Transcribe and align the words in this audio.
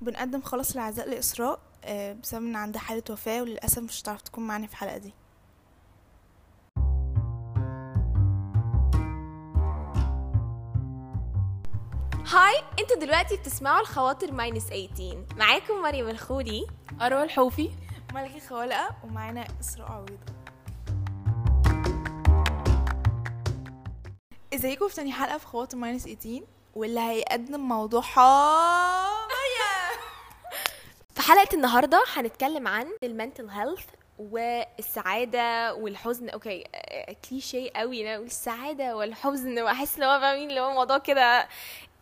بنقدم 0.00 0.40
خلاص 0.40 0.72
العزاء 0.74 1.08
لإسراء 1.08 1.58
آه، 1.84 2.12
بسبب 2.12 2.42
إن 2.42 2.56
عندها 2.56 2.80
حالة 2.80 3.02
وفاة 3.10 3.42
وللأسف 3.42 3.78
مش 3.78 4.02
هتعرف 4.02 4.22
تكون 4.22 4.46
معانا 4.46 4.66
في 4.66 4.72
الحلقة 4.72 4.98
دي. 4.98 5.14
Hi 12.32 12.62
أنتوا 12.80 12.96
دلوقتي 12.96 13.36
بتسمعوا 13.36 13.80
الخواطر 13.80 14.32
minus 14.32 14.66
18 14.66 15.18
معاكم 15.36 15.82
مريم 15.82 16.08
الخولي 16.08 16.66
أروى 17.00 17.22
الحوفي. 17.22 17.70
ملكي 18.14 18.40
خوالقة 18.40 18.90
ومعانا 19.04 19.46
إسراء 19.60 19.92
عويضة. 19.92 20.18
إزيكم 24.54 24.88
في 24.88 24.96
تاني 24.96 25.12
حلقة 25.12 25.38
في 25.38 25.46
خواطر 25.46 25.76
minus 25.78 26.02
18 26.04 26.42
واللي 26.74 27.00
هيقدم 27.00 27.60
موضوع 27.60 28.00
حامية 28.00 29.17
في 31.28 31.34
حلقة 31.34 31.54
النهاردة 31.54 32.04
هنتكلم 32.14 32.68
عن 32.68 32.86
ال 33.02 33.09
mental 33.09 33.48
health 33.48 33.84
والسعادة 34.18 35.74
والحزن. 35.74 36.28
okay 36.28 36.64
كليشيه 37.30 37.70
قوي 37.76 38.02
أنا 38.02 38.14
أقول 38.14 38.26
السعادة 38.26 38.96
والحزن 38.96 39.58
وأحس 39.58 39.96
إن 39.98 40.02
هو 40.02 40.20
فاهمين 40.20 40.48
اللي 40.50 40.60
هو 40.60 40.72
موضوع 40.72 40.98
كده 40.98 41.48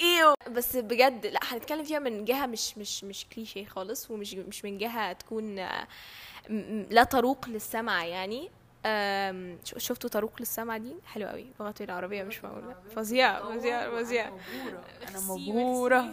أيوه 0.01 0.35
بس 0.51 0.77
بجد 0.77 1.27
لا 1.27 1.41
هنتكلم 1.43 1.85
فيها 1.85 1.99
من 1.99 2.25
جهة 2.25 2.47
مش 2.47 2.79
مش 2.79 3.05
مش 3.05 3.27
كليشيه 3.35 3.67
خالص 3.67 4.11
ومش 4.11 4.35
مش 4.35 4.65
من 4.65 4.79
جهة 4.79 5.13
تكون 5.13 5.57
لا 6.91 7.05
تروق 7.05 7.49
للسمع 7.49 8.05
يعني. 8.05 8.51
شفتوا 9.77 10.11
تروق 10.11 10.33
للسمع 10.41 10.77
دي؟ 10.77 10.97
حلوة 11.07 11.31
قوي 11.31 11.47
لغتي 11.61 11.85
العربية 11.85 12.23
مش 12.23 12.37
فظيعة 12.97 13.41
فظيعة 13.91 14.29
أنا 14.29 15.21
ميرسي، 15.21 15.51
مبهورة. 15.53 16.13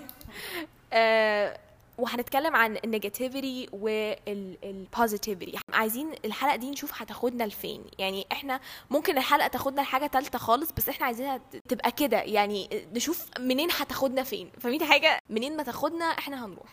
آه، 0.93 1.57
وهنتكلم 1.97 2.55
عن 2.55 2.77
ال 2.83 2.91
negativity 2.91 3.69
وال 3.73 4.04
positivity 4.04 5.59
عايزين 5.73 6.11
الحلقة 6.25 6.55
دي 6.55 6.69
نشوف 6.71 7.01
هتاخدنا 7.01 7.43
لفين. 7.43 7.83
يعني 7.99 8.27
إحنا 8.31 8.59
ممكن 8.91 9.17
الحلقة 9.17 9.47
تاخدنا 9.47 9.81
لحاجة 9.81 10.07
تالتة 10.07 10.39
خالص 10.39 10.71
بس 10.71 10.89
إحنا 10.89 11.05
عايزينها 11.05 11.41
تبقى 11.69 11.91
كده. 11.91 12.21
يعني 12.21 12.87
نشوف 12.93 13.25
منين 13.39 13.69
هتاخدنا 13.71 14.23
فين. 14.23 14.51
فاهمين؟ 14.59 14.83
حاجة 14.83 15.19
منين 15.29 15.57
ما 15.57 15.63
تاخدنا 15.63 16.05
إحنا 16.05 16.45
هنروح. 16.45 16.69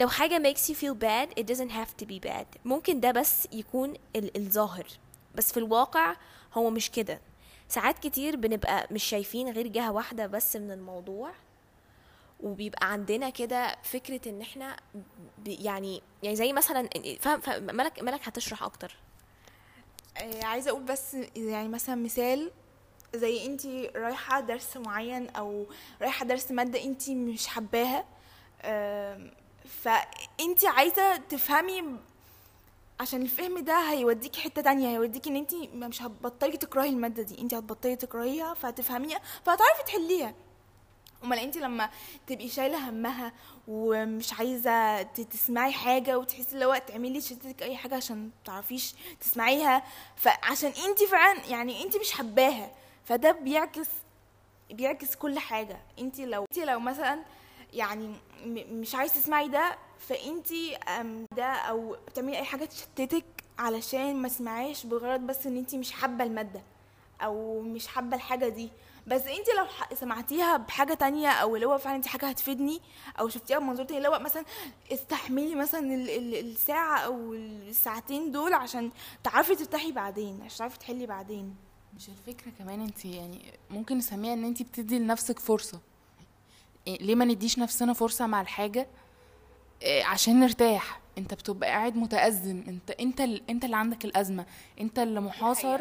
لو 0.00 0.08
حاجة 0.08 0.42
makes 0.52 0.58
you 0.70 0.74
feel 0.74 0.94
bad 1.04 1.40
it 1.40 1.46
doesn't 1.54 1.70
have 1.72 2.04
to 2.04 2.06
be 2.06 2.28
bad. 2.28 2.46
ممكن 2.64 3.00
ده 3.00 3.10
بس 3.10 3.48
يكون 3.52 3.94
ال- 4.16 4.36
الظاهر. 4.36 4.86
بس 5.34 5.52
في 5.52 5.56
الواقع 5.56 6.16
هو 6.54 6.70
مش 6.70 6.90
كده. 6.90 7.20
ساعات 7.68 7.98
كتير 7.98 8.36
بنبقى 8.36 8.86
مش 8.90 9.04
شايفين 9.04 9.48
غير 9.52 9.66
جهة 9.66 9.92
واحدة 9.92 10.26
بس 10.26 10.56
من 10.56 10.70
الموضوع. 10.70 11.30
وبيبقى 12.44 12.92
عندنا 12.92 13.30
كده 13.30 13.76
فكرة 13.82 14.28
إن 14.28 14.40
إحنا 14.40 14.76
يعني 15.46 16.02
يعني 16.22 16.36
زي 16.36 16.52
مثلا 16.52 16.88
فاهم 17.20 17.40
ملك 17.76 18.02
ملك 18.02 18.28
هتشرح 18.28 18.62
أكتر؟ 18.62 18.96
آه، 20.16 20.44
عايزة 20.44 20.70
أقول 20.70 20.82
بس 20.82 21.14
يعني 21.36 21.68
مثلا 21.68 21.94
مثال 21.94 22.50
زي 23.14 23.46
أنتي 23.46 23.86
رايحة 23.96 24.40
درس 24.40 24.76
معين 24.76 25.28
أو 25.30 25.66
رايحة 26.02 26.24
درس 26.26 26.50
مادة 26.50 26.84
أنتي 26.84 27.14
مش 27.14 27.46
حباها 27.46 28.04
آم، 28.64 29.30
فأنتي 29.82 30.66
عايزة 30.66 31.16
تفهمي 31.16 31.84
عشان 33.00 33.22
الفهم 33.22 33.58
ده 33.58 33.90
هيوديكي 33.90 34.40
حتة 34.40 34.62
تانية 34.62 34.88
هيوديكي 34.88 35.30
إن 35.30 35.36
أنتي 35.36 35.68
مش 35.74 36.02
هتبطلي 36.02 36.56
تكرهي 36.56 36.88
المادة 36.88 37.22
دي 37.22 37.40
أنتي 37.40 37.58
هتبطلي 37.58 37.96
تكرهيها 37.96 38.54
فهتفهميها 38.54 39.20
فهتعرفي 39.44 39.82
تحليها. 39.86 40.34
امال 41.24 41.38
انت 41.38 41.56
لما 41.56 41.90
تبقي 42.26 42.48
شايلة 42.48 42.88
همها 42.90 43.32
ومش 43.68 44.32
عايزة 44.32 45.02
تسمعي 45.02 45.72
حاجة 45.72 46.18
وتحسي 46.18 46.54
اللي 46.54 46.64
هو 46.64 46.82
تعملي 46.86 47.20
شتتك 47.20 47.62
أي 47.62 47.76
حاجة 47.76 47.94
عشان 47.96 48.30
متعرفيش 48.42 48.94
تسمعيها 49.20 49.82
فعشان 50.16 50.72
انت 50.88 51.02
فعلا 51.02 51.44
يعني 51.46 51.82
انت 51.84 51.96
مش 51.96 52.12
حباها 52.12 52.70
فده 53.04 53.32
بيعكس 53.32 53.88
بيعكس 54.70 55.16
كل 55.16 55.38
حاجة. 55.38 55.80
انت 55.98 56.20
لو 56.20 56.42
انت 56.42 56.58
لو 56.58 56.80
مثلا 56.80 57.22
يعني 57.72 58.14
مش 58.46 58.94
عايز 58.94 59.12
تسمعي 59.12 59.48
ده 59.48 59.76
فانت 60.08 60.48
ده 61.36 61.44
أو 61.44 61.96
بتعملي 62.08 62.38
أي 62.38 62.44
حاجة 62.44 62.64
تشتتك 62.64 63.24
علشان 63.58 64.16
ما 64.16 64.28
تسمعيش 64.28 64.86
بغرض 64.86 65.20
بس 65.20 65.46
إن 65.46 65.56
انت 65.56 65.74
مش 65.74 65.92
حابة 65.92 66.24
المادة. 66.24 66.60
أو 67.20 67.60
مش 67.60 67.86
حابة 67.86 68.16
الحاجة 68.16 68.48
دي. 68.48 68.68
بس 69.06 69.22
انت 69.26 69.46
لو 69.58 69.96
سمعتيها 69.96 70.56
بحاجة 70.56 70.94
تانية 70.94 71.28
أو 71.28 71.54
اللي 71.54 71.66
هو 71.66 71.78
فعلا 71.78 71.96
انت 71.96 72.06
حاجة 72.06 72.26
هتفيدني 72.26 72.80
أو 73.20 73.28
شفتيها 73.28 73.58
بمنظور 73.58 73.84
تاني 73.84 73.98
اللي 73.98 74.08
هو 74.08 74.18
مثلا 74.18 74.44
استحملي 74.92 75.54
مثلا 75.54 75.94
ال- 75.94 76.10
ال- 76.10 76.34
الساعة 76.50 76.98
أو 76.98 77.34
الساعتين 77.34 78.32
دول 78.32 78.52
عشان 78.54 78.90
تعرفي 79.24 79.54
ترتاحي 79.56 79.92
بعدين 79.92 80.42
عشان 80.44 80.58
تعرفي 80.58 80.78
تحلي 80.78 81.06
بعدين. 81.06 81.56
مش 81.96 82.08
الفكرة 82.08 82.50
كمان 82.58 82.80
انت 82.80 83.04
يعني 83.04 83.42
ممكن 83.70 83.98
نسميها 83.98 84.32
إن 84.34 84.44
انت 84.44 84.62
بتدي 84.62 84.98
لنفسك 84.98 85.38
فرصة. 85.38 85.80
إيه، 86.86 87.02
ليه 87.02 87.14
ما 87.14 87.24
نديش 87.24 87.58
نفسنا 87.58 87.92
فرصة 87.92 88.26
مع 88.26 88.40
الحاجة؟ 88.40 88.86
إيه، 89.82 90.04
عشان 90.04 90.40
نرتاح. 90.40 91.00
انت 91.18 91.34
بتبقى 91.34 91.68
قاعد 91.70 91.96
متأزم. 91.96 92.64
انت 92.68 92.90
انت 92.90 93.20
انت 93.20 93.64
اللي 93.64 93.76
عندك 93.76 94.04
الأزمة. 94.04 94.46
انت 94.80 94.98
اللي 94.98 95.20
محاصر 95.20 95.80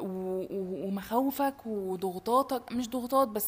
ومخاوفك 0.00 1.54
وضغوطاتك 1.66 2.72
مش 2.72 2.88
ضغوطات 2.88 3.28
بس 3.28 3.46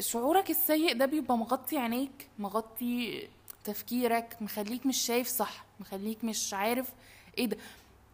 شعورك 0.00 0.50
السيء 0.50 0.94
ده 0.98 1.06
بيبقى 1.06 1.38
مغطي 1.38 1.78
عينيك 1.78 2.28
مغطي 2.38 3.28
تفكيرك 3.64 4.36
مخليك 4.40 4.86
مش 4.86 4.98
شايف 4.98 5.28
صح 5.28 5.64
مخليك 5.80 6.24
مش 6.24 6.54
عارف 6.54 6.92
إيه 7.38 7.46
ده. 7.46 7.56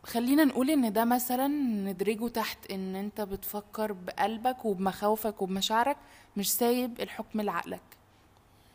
خلينا 0.04 0.44
نقول 0.44 0.70
إن 0.70 0.92
ده 0.92 1.04
مثلا 1.04 1.48
ندرجه 1.90 2.28
تحت 2.28 2.70
إن 2.70 2.96
أنت 2.96 3.20
بتفكر 3.20 3.92
بقلبك 3.92 4.64
وبمخاوفك 4.64 5.42
وبمشاعرك 5.42 5.96
مش 6.36 6.52
سايب 6.52 7.00
الحكم 7.00 7.40
لعقلك. 7.40 7.80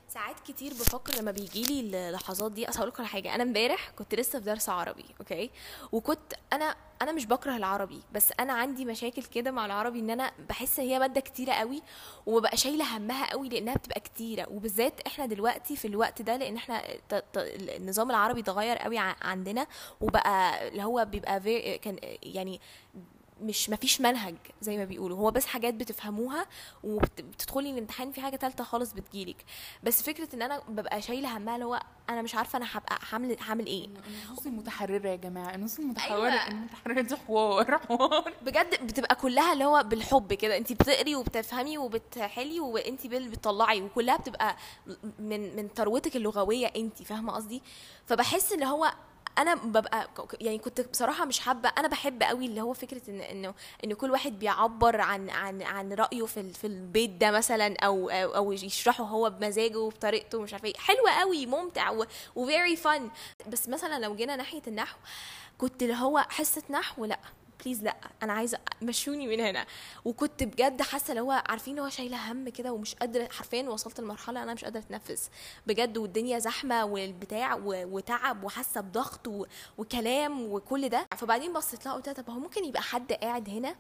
ساعات 0.09 0.39
كتير 0.39 0.73
بفكر 0.73 1.15
لما 1.21 1.31
بيجي 1.31 1.63
لي 1.63 1.79
اللحظات 2.09 2.51
دي 2.51 2.69
أصل 2.69 2.77
هقول 2.79 2.89
لكم 2.89 3.03
على 3.03 3.09
حاجة 3.09 3.35
أنا 3.35 3.43
امبارح 3.43 3.89
كنت 3.89 4.15
لسه 4.15 4.39
في 4.39 4.45
درس 4.45 4.69
عربي 4.69 5.05
أوكي؟ 5.19 5.49
وكنت 5.91 6.33
أنا 6.53 6.75
أنا 7.01 7.11
مش 7.11 7.25
بكره 7.25 7.57
العربي 7.57 8.01
بس 8.13 8.33
أنا 8.39 8.53
عندي 8.53 8.85
مشاكل 8.85 9.23
كده 9.23 9.51
مع 9.51 9.65
العربي 9.65 9.99
إن 9.99 10.09
أنا 10.09 10.31
بحس 10.49 10.79
هي 10.79 10.99
مادة 10.99 11.21
كتيرة 11.21 11.53
قوي 11.53 11.81
وببقى 12.25 12.57
شايلة 12.57 12.97
همها 12.97 13.31
قوي 13.31 13.49
لأنها 13.49 13.75
بتبقى 13.75 13.99
كتيرة 13.99 14.47
وبالذات 14.49 15.01
إحنا 15.07 15.25
دلوقتي 15.25 15.75
في 15.75 15.87
الوقت 15.87 16.21
ده 16.21 16.37
لأن 16.37 16.55
إحنا 16.55 16.83
النظام 17.77 18.09
العربي 18.09 18.39
اتغير 18.39 18.77
قوي 18.77 18.97
عندنا 19.21 19.67
وبقى 20.01 20.67
اللي 20.67 20.83
هو 20.83 21.05
بيبقى 21.05 21.39
كان 21.77 21.97
يعني 22.23 22.61
مش 23.41 23.69
مفيش 23.69 24.01
منهج 24.01 24.35
زي 24.61 24.77
ما 24.77 24.85
بيقولوا 24.85 25.17
هو 25.17 25.31
بس 25.31 25.45
حاجات 25.45 25.73
بتفهموها 25.73 26.45
وبتدخلي 26.83 27.69
الامتحان 27.71 28.11
في 28.11 28.21
حاجة 28.21 28.35
تالتة 28.35 28.63
خالص 28.63 28.93
بتجيلك. 28.93 29.45
بس 29.83 30.01
فكرة 30.03 30.27
إن 30.33 30.41
أنا 30.41 30.61
ببقى 30.67 31.01
شايلة 31.01 31.37
همها 31.37 31.55
اللي 31.55 31.65
هو 31.65 31.79
أنا 32.09 32.21
مش 32.21 32.35
عارفة 32.35 32.57
أنا 32.57 32.65
هبقى 32.71 32.99
هعمل 33.11 33.37
هعمل 33.39 33.65
إيه. 33.65 33.87
النصوص 34.07 34.45
المتحررة 34.45 35.09
يا 35.09 35.15
جماعة 35.15 35.55
النصوص 35.55 35.79
المتحررة 35.79 36.27
أيوة. 36.29 36.47
المتحررة 36.47 37.01
دي 37.01 37.15
حوار 37.15 37.77
حوار. 37.77 38.33
بجد 38.41 38.87
بتبقى 38.87 39.15
كلها 39.15 39.53
اللي 39.53 39.65
هو 39.65 39.83
بالحب 39.83 40.33
كده 40.33 40.57
انت 40.57 40.73
بتقري 40.73 41.15
وبتفهمي 41.15 41.77
وبتحلي 41.77 42.59
وانت 42.59 43.07
بتطلعي 43.07 43.81
وكلها 43.81 44.17
بتبقى 44.17 44.55
من 45.19 45.55
من 45.55 45.67
ثروتك 45.75 46.15
اللغوية 46.15 46.67
انت 46.75 47.03
فاهمة 47.03 47.33
قصدي؟ 47.33 47.61
فبحس 48.05 48.53
ان 48.53 48.63
هو 48.63 48.93
أنا 49.37 49.55
ببقى 49.55 50.09
يعني 50.41 50.57
كنت 50.57 50.81
بصراحة 50.81 51.25
مش 51.25 51.39
حابة 51.39 51.69
أنا 51.77 51.87
بحب 51.87 52.23
قوي 52.23 52.45
اللي 52.45 52.61
هو 52.61 52.73
فكرة 52.73 53.01
ان 53.09 53.21
إنه 53.21 53.53
إن 53.83 53.93
كل 53.93 54.11
واحد 54.11 54.39
بيعبر 54.39 55.01
عن 55.01 55.29
عن 55.29 55.61
عن 55.61 55.93
رأيه 55.93 56.25
في 56.25 56.53
في 56.53 56.67
البيت 56.67 57.09
ده 57.09 57.31
مثلا 57.31 57.75
أو 57.79 58.09
أو, 58.09 58.35
أو 58.35 58.51
يشرحه 58.51 59.03
هو 59.03 59.29
بمزاجه 59.29 59.77
وبطريقته 59.79 60.41
مش 60.41 60.53
عارفة 60.53 60.67
إيه. 60.67 60.77
حلوة 60.77 61.11
قوي 61.11 61.45
ممتع 61.45 61.93
و 62.35 62.43
very 62.43 62.75
fun 62.75 63.09
بس 63.47 63.69
مثلا 63.69 63.99
لو 63.99 64.15
جينا 64.15 64.35
ناحية 64.35 64.61
النحو 64.67 64.97
كنت 65.57 65.83
اللي 65.83 65.93
هو 65.95 66.17
حصة 66.29 66.63
نحو 66.69 67.05
لأ. 67.05 67.19
please 67.67 67.83
لا 67.83 67.95
أنا 68.23 68.33
عايزة 68.33 68.59
مشوني 68.81 69.27
من 69.27 69.39
هنا. 69.39 69.65
وكنت 70.05 70.43
بجد 70.43 70.81
حاسة 70.81 71.11
اللي 71.11 71.21
هو 71.21 71.31
عارفين 71.49 71.79
هو 71.79 71.89
شايلة 71.89 72.31
هم 72.31 72.49
كده 72.49 72.71
ومش 72.73 72.95
قادرة 72.95 73.27
حرفيا 73.31 73.69
وصلت 73.69 73.99
لمرحلة 73.99 74.43
أنا 74.43 74.53
مش 74.53 74.63
قادرة 74.63 74.79
أتنفس. 74.81 75.29
بجد 75.67 75.97
والدنيا 75.97 76.39
زحمة 76.39 76.85
والبتاع 76.85 77.55
وتعب 77.65 78.43
وحاسة 78.43 78.81
بضغط 78.81 79.27
وكلام 79.77 80.41
وكل 80.51 80.89
ده. 80.89 81.07
فبعدين 81.17 81.53
بصيت 81.53 81.85
لها 81.85 81.93
قلت 81.93 82.07
لها 82.07 82.15
طب 82.15 82.29
هو 82.29 82.39
ممكن 82.39 82.65
يبقى 82.65 82.81
حد 82.81 83.13
قاعد 83.13 83.49
هنا 83.49 83.75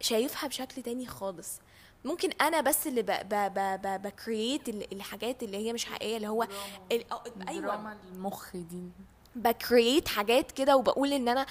شايفها 0.00 0.48
بشكل 0.48 0.82
تاني 0.82 1.06
خالص؟ 1.06 1.60
ممكن 2.04 2.30
أنا 2.40 2.60
بس 2.60 2.86
اللي 2.86 3.02
ب 3.02 3.06
ب 3.06 3.28
ب 3.54 3.58
ب 3.82 4.02
بكرييت 4.02 4.68
ال- 4.68 4.92
الحاجات 4.92 5.42
اللي 5.42 5.56
هي 5.56 5.72
مش 5.72 5.84
حقيقية 5.84 6.16
اللي 6.16 6.28
هو 6.28 6.42
ال- 6.92 7.04
أو- 7.12 7.48
أيوه. 7.48 7.62
دراما 7.62 7.98
المخ 8.12 8.56
دي. 8.56 8.82
بكرييت 9.36 10.08
حاجات 10.08 10.52
كده 10.52 10.76
وبقول 10.76 11.12
إن 11.12 11.28
أنا 11.28 11.46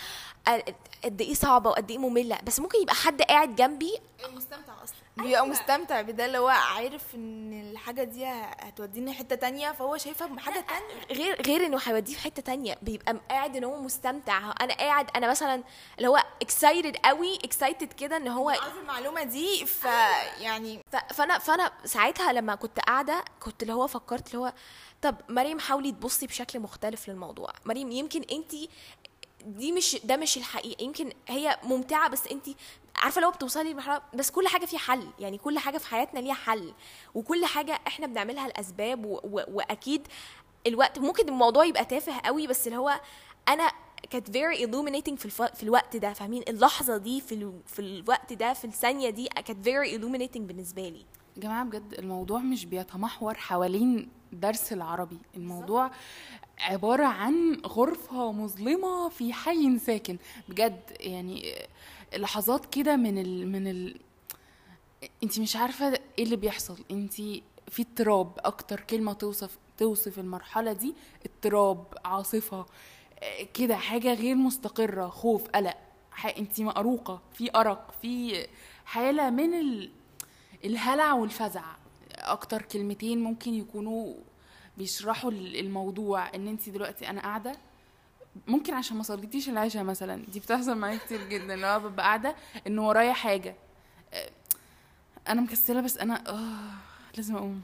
قد 1.03 1.21
إيه 1.21 1.33
صعبة 1.33 1.69
وقد 1.69 1.91
إيه 1.91 1.97
مملة. 1.97 2.37
بس 2.43 2.59
ممكن 2.59 2.81
يبقى 2.81 2.95
حد 2.95 3.21
قاعد 3.21 3.55
جنبي 3.55 3.93
مستمتع 4.35 4.73
بيبقى 5.17 5.47
مستمتع 5.47 6.01
بده 6.01 6.25
اللي 6.25 6.37
هو 6.37 6.47
عارف 6.47 7.15
إن 7.15 7.69
الحاجة 7.71 8.03
دي 8.03 8.25
هتوديني 8.59 9.13
حتة 9.13 9.35
تانية 9.35 9.71
فهو 9.71 9.97
شايفها 9.97 10.39
حاجة 10.39 10.65
تانية. 10.67 11.05
غير 11.23 11.41
غير 11.41 11.65
إنه 11.65 11.79
هيوديه 11.85 12.13
في 12.13 12.19
حتة 12.21 12.41
تانية 12.41 12.75
بيبقى 12.81 13.17
قاعد 13.29 13.55
إن 13.57 13.63
هو 13.63 13.81
مستمتع. 13.81 14.37
أنا 14.61 14.73
قاعد 14.73 15.09
أنا 15.15 15.29
مثلا 15.29 15.63
اللي 15.97 16.07
هو 16.07 16.23
excited 16.41 16.97
قوي 16.97 17.35
excited 17.35 17.93
كده 17.93 18.17
إن 18.17 18.27
هو 18.27 18.49
عارف 18.49 18.77
المعلومة 18.81 19.23
دي 19.23 19.65
فيعني 19.65 20.79
ف- 20.91 21.13
فأنا 21.13 21.37
فأنا 21.39 21.71
ساعتها 21.85 22.33
لما 22.33 22.55
كنت 22.55 22.79
قاعدة 22.79 23.25
كنت 23.39 23.61
اللي 23.63 23.73
هو 23.73 23.87
فكرت 23.87 24.27
اللي 24.27 24.37
هو 24.37 24.53
طب 25.01 25.15
مريم 25.29 25.59
حاولي 25.59 25.91
تبصي 25.91 26.27
بشكل 26.27 26.59
مختلف 26.59 27.09
للموضوع. 27.09 27.49
مريم 27.65 27.91
يمكن 27.91 28.21
انت 28.31 28.51
دي 29.45 29.71
مش 29.71 29.97
ده 30.03 30.17
مش 30.17 30.37
الحقيقة. 30.37 30.83
يمكن 30.83 31.11
هي 31.27 31.59
ممتعة 31.63 32.09
بس 32.09 32.27
انت 32.27 32.45
عارفة 32.95 33.21
لو 33.21 33.31
بتوصلي 33.31 33.71
لمرحلة 33.73 34.01
بس 34.13 34.31
كل 34.31 34.47
حاجة 34.47 34.65
فيها 34.65 34.79
حل. 34.79 35.07
يعني 35.19 35.37
كل 35.37 35.59
حاجة 35.59 35.77
في 35.77 35.87
حياتنا 35.87 36.19
ليها 36.19 36.33
حل 36.33 36.73
وكل 37.15 37.45
حاجة 37.45 37.79
إحنا 37.87 38.07
بنعملها 38.07 38.47
لأسباب 38.47 39.05
و... 39.05 39.19
و... 39.23 39.41
وأكيد 39.47 40.07
الوقت 40.67 40.99
ممكن 40.99 41.29
الموضوع 41.29 41.65
يبقى 41.65 41.85
تافه 41.85 42.19
قوي 42.25 42.47
بس 42.47 42.67
اللي 42.67 42.77
هو 42.77 42.99
أنا 43.49 43.71
كانت 44.09 44.27
very 44.29 44.57
illuminating 44.57 45.15
في, 45.15 45.25
الف... 45.25 45.41
في 45.41 45.63
الوقت 45.63 45.97
ده 45.97 46.13
فاهمين؟ 46.13 46.43
اللحظة 46.49 46.97
دي 46.97 47.21
في 47.21 47.35
ال... 47.35 47.59
في 47.67 47.79
الوقت 47.79 48.33
ده 48.33 48.53
في 48.53 48.65
الثانية 48.65 49.09
دي 49.09 49.27
كانت 49.27 49.65
very 49.69 49.87
illuminating 49.99 50.39
بالنسبة 50.41 50.89
لي. 50.89 51.05
يا 51.35 51.41
جماعة 51.41 51.63
بجد 51.65 51.93
الموضوع 51.99 52.39
مش 52.39 52.65
بيتمحور 52.65 53.33
حوالين 53.33 54.09
درس 54.31 54.73
العربي. 54.73 55.17
الموضوع 55.35 55.91
عبارة 56.59 57.05
عن 57.05 57.61
غرفة 57.65 58.31
مظلمة 58.31 59.09
في 59.09 59.33
حي 59.33 59.79
ساكن. 59.79 60.17
بجد 60.49 60.81
يعني 60.99 61.55
لحظات 62.15 62.65
كده 62.65 62.95
من 62.95 63.17
ال 63.17 63.47
من 63.51 63.67
ال 63.67 63.99
انت 65.23 65.39
مش 65.39 65.55
عارفة 65.55 65.99
إيه 66.17 66.23
اللي 66.23 66.35
بيحصل. 66.35 66.77
انت 66.91 67.13
في 67.13 67.81
اضطراب 67.81 68.31
أكتر 68.39 68.79
كلمة 68.79 69.13
توصف 69.13 69.57
توصف 69.77 70.19
المرحلة 70.19 70.73
دي 70.73 70.93
اضطراب 71.25 71.83
عاصفة 72.05 72.65
كده 73.53 73.75
حاجة 73.75 74.13
غير 74.13 74.35
مستقرة 74.35 75.07
خوف 75.07 75.47
قلق 75.47 75.77
انت 76.37 76.61
مقروقة 76.61 77.21
في 77.33 77.49
أرق 77.55 77.93
في 78.01 78.47
حالة 78.85 79.29
من 79.29 79.53
ال 79.53 79.91
الهلع 80.65 81.13
والفزع. 81.13 81.63
أكتر 82.15 82.61
كلمتين 82.61 83.23
ممكن 83.23 83.53
يكونوا 83.53 84.13
بيشرحوا 84.77 85.31
ال- 85.31 85.59
الموضوع 85.59 86.35
إن 86.35 86.47
انت 86.47 86.69
دلوقتي 86.69 87.09
أنا 87.09 87.21
قاعدة 87.21 87.55
ممكن 88.47 88.73
عشان 88.73 88.97
ما 88.97 89.03
صليتيش 89.03 89.49
العشاء 89.49 89.83
مثلا 89.83 90.23
دي 90.27 90.39
بتحصل 90.39 90.77
معايا 90.77 90.97
كتير 90.97 91.29
جدا 91.29 91.53
اللي 91.53 91.67
هو 91.67 91.79
ببقى 91.79 92.05
قاعدة 92.05 92.35
إن 92.67 92.79
ورايا 92.79 93.13
حاجة. 93.13 93.55
آه، 94.13 94.29
أنا 95.27 95.41
مكسلة 95.41 95.81
بس 95.81 95.97
أنا 95.97 96.23
آه 96.29 96.73
لازم 97.17 97.35
أقوم. 97.35 97.61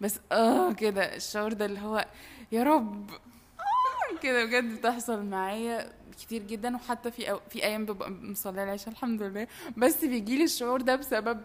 بس 0.00 0.20
آه 0.32 0.72
كده 0.72 1.16
الشعور 1.16 1.52
ده 1.52 1.64
اللي 1.64 1.80
هو 1.80 2.06
يا 2.52 2.62
رب. 2.62 3.10
آه، 3.10 4.16
كده 4.22 4.44
بجد 4.44 4.64
بتحصل 4.78 5.22
معايا 5.24 5.92
كتير 6.20 6.42
جدا 6.42 6.76
وحتى 6.76 7.10
في 7.10 7.30
أو 7.30 7.40
في 7.50 7.64
أيام 7.64 7.84
ببقى 7.86 8.10
مصلية 8.10 8.62
العشاء 8.64 8.88
الحمد 8.88 9.22
لله. 9.22 9.46
بس 9.76 10.04
بيجيلي 10.04 10.44
الشعور 10.44 10.80
ده 10.80 10.96
بسبب 10.96 11.40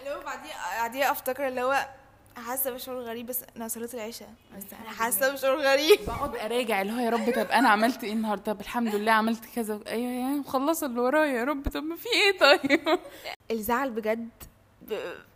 اللي 0.00 0.14
هو 0.14 0.20
بعديها 0.24 0.80
بعديها 0.80 1.10
أفتكر 1.10 1.48
اللي 1.48 1.62
هو 1.62 1.88
حاسة 2.36 2.70
بشعور 2.70 3.00
غريب 3.02 3.26
بس 3.26 3.44
أنا 3.56 3.68
صليت 3.68 3.94
العشاء 3.94 4.34
بس 4.56 4.62
أنا 4.82 4.90
حاسة 4.90 5.32
بشعور 5.32 5.60
غريب. 5.60 5.98
بقعد 6.06 6.36
أراجع 6.36 6.82
اللي 6.82 6.92
هو 6.92 6.98
يا 6.98 7.10
رب 7.10 7.30
طب 7.34 7.46
أنا 7.50 7.68
عملت 7.68 8.04
إيه 8.04 8.12
النهارده؟ 8.12 8.52
طب 8.52 8.60
الحمد 8.60 8.94
لله 8.94 9.12
عملت 9.12 9.44
كذا. 9.54 9.80
أيوه 9.86 10.12
يا 10.12 10.24
مخلصة 10.28 10.86
اللي 10.86 11.00
ورايا 11.00 11.32
يا 11.32 11.44
رب. 11.44 11.68
طب 11.68 11.82
ما 11.82 11.96
في 11.96 12.06
إيه 12.08 12.38
طيب؟ 12.38 12.98
الزعل 13.50 13.90
بجد 13.90 14.28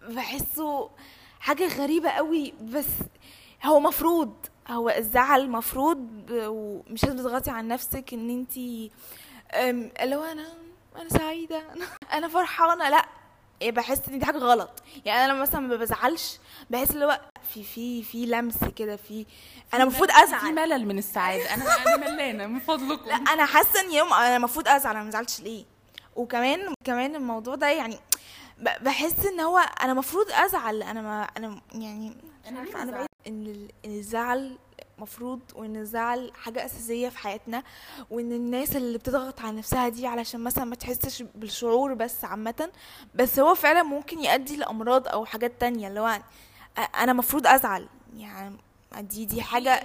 بحسه 0.08 0.90
حاجة 1.40 1.66
غريبة 1.82 2.10
قوي 2.10 2.54
بس 2.62 2.86
هو 3.64 3.80
مفروض 3.80 4.34
هو 4.68 4.90
الزعل 4.90 5.50
مفروض 5.50 6.08
ومش 6.30 7.04
لازم 7.04 7.16
تضغطي 7.18 7.50
على 7.50 7.68
نفسك 7.68 8.14
إن 8.14 8.30
انت 8.30 8.56
اللي 10.02 10.16
هو 10.16 10.24
أنا 10.24 10.46
أنا 10.96 11.08
سعيدة 11.08 11.62
أنا- 11.74 12.12
أنا 12.16 12.28
فرحانة 12.28 12.88
لأ. 12.88 13.04
إيه 13.62 13.70
بحس 13.72 14.00
إن 14.08 14.18
دي 14.18 14.26
حاجة 14.26 14.38
غلط. 14.38 14.70
يعني 15.04 15.24
أنا 15.24 15.32
لما 15.32 15.42
مثلا 15.42 15.60
ما 15.60 15.76
بزعلش 15.76 16.38
بحس 16.70 16.90
اللي 16.90 17.04
هو 17.04 17.20
في 17.54 17.62
في 17.64 18.02
في 18.02 18.26
لمس 18.26 18.64
كده 18.76 18.96
في 18.96 19.26
أنا 19.74 19.82
المفروض 19.82 20.10
في 20.10 20.22
أزعل. 20.24 20.54
ملل 20.54 20.86
من 20.86 20.98
السعادة. 20.98 21.54
أنا 21.54 21.64
أنا 21.76 21.96
ملانة 22.10 22.46
من 22.46 22.58
فضلكم. 22.60 23.06
لا 23.08 23.14
أنا 23.14 23.46
حاسة 23.46 23.80
إن 23.80 23.92
يوم 23.92 24.12
أنا 24.12 24.36
المفروض 24.36 24.68
أزعل 24.68 24.96
أنا 24.96 25.04
ما 25.04 25.10
زعلتش 25.10 25.40
ليه؟ 25.40 25.64
وكمان 26.16 26.74
كمان 26.84 27.16
الموضوع 27.16 27.54
ده 27.54 27.68
يعني 27.68 27.98
بحس 28.80 29.26
إن 29.26 29.40
هو 29.40 29.58
أنا 29.58 29.92
المفروض 29.92 30.26
أزعل 30.32 30.82
أنا 30.82 31.02
ما 31.02 31.22
أنا 31.36 31.60
يعني 31.74 32.08
مش 32.10 32.48
أنا 32.48 32.82
أنا 32.82 32.90
بعيد 32.92 33.06
إن 33.26 33.68
الزعل 33.84 34.58
مفروض 34.98 35.40
وإن 35.54 35.76
الزعل 35.76 36.32
حاجة 36.34 36.64
أساسية 36.64 37.08
في 37.08 37.18
حياتنا 37.18 37.62
وإن 38.10 38.32
الناس 38.32 38.76
اللي 38.76 38.98
بتضغط 38.98 39.40
على 39.40 39.56
نفسها 39.56 39.88
دي 39.88 40.06
علشان 40.06 40.40
مثلا 40.40 40.64
ما 40.64 40.74
تحسش 40.74 41.22
بالشعور 41.34 41.94
بس 41.94 42.24
عامة 42.24 42.70
بس 43.14 43.38
هو 43.38 43.54
فعلا 43.54 43.82
ممكن 43.82 44.18
يؤدي 44.24 44.56
لأمراض 44.56 45.08
أو 45.08 45.24
حاجات 45.24 45.60
تانية 45.60 45.88
اللي 45.88 46.00
هو 46.00 46.20
أنا 46.94 47.12
مفروض 47.12 47.46
أزعل 47.46 47.88
يعني 48.16 48.56
دي 49.00 49.24
دي 49.24 49.42
حاجة 49.42 49.80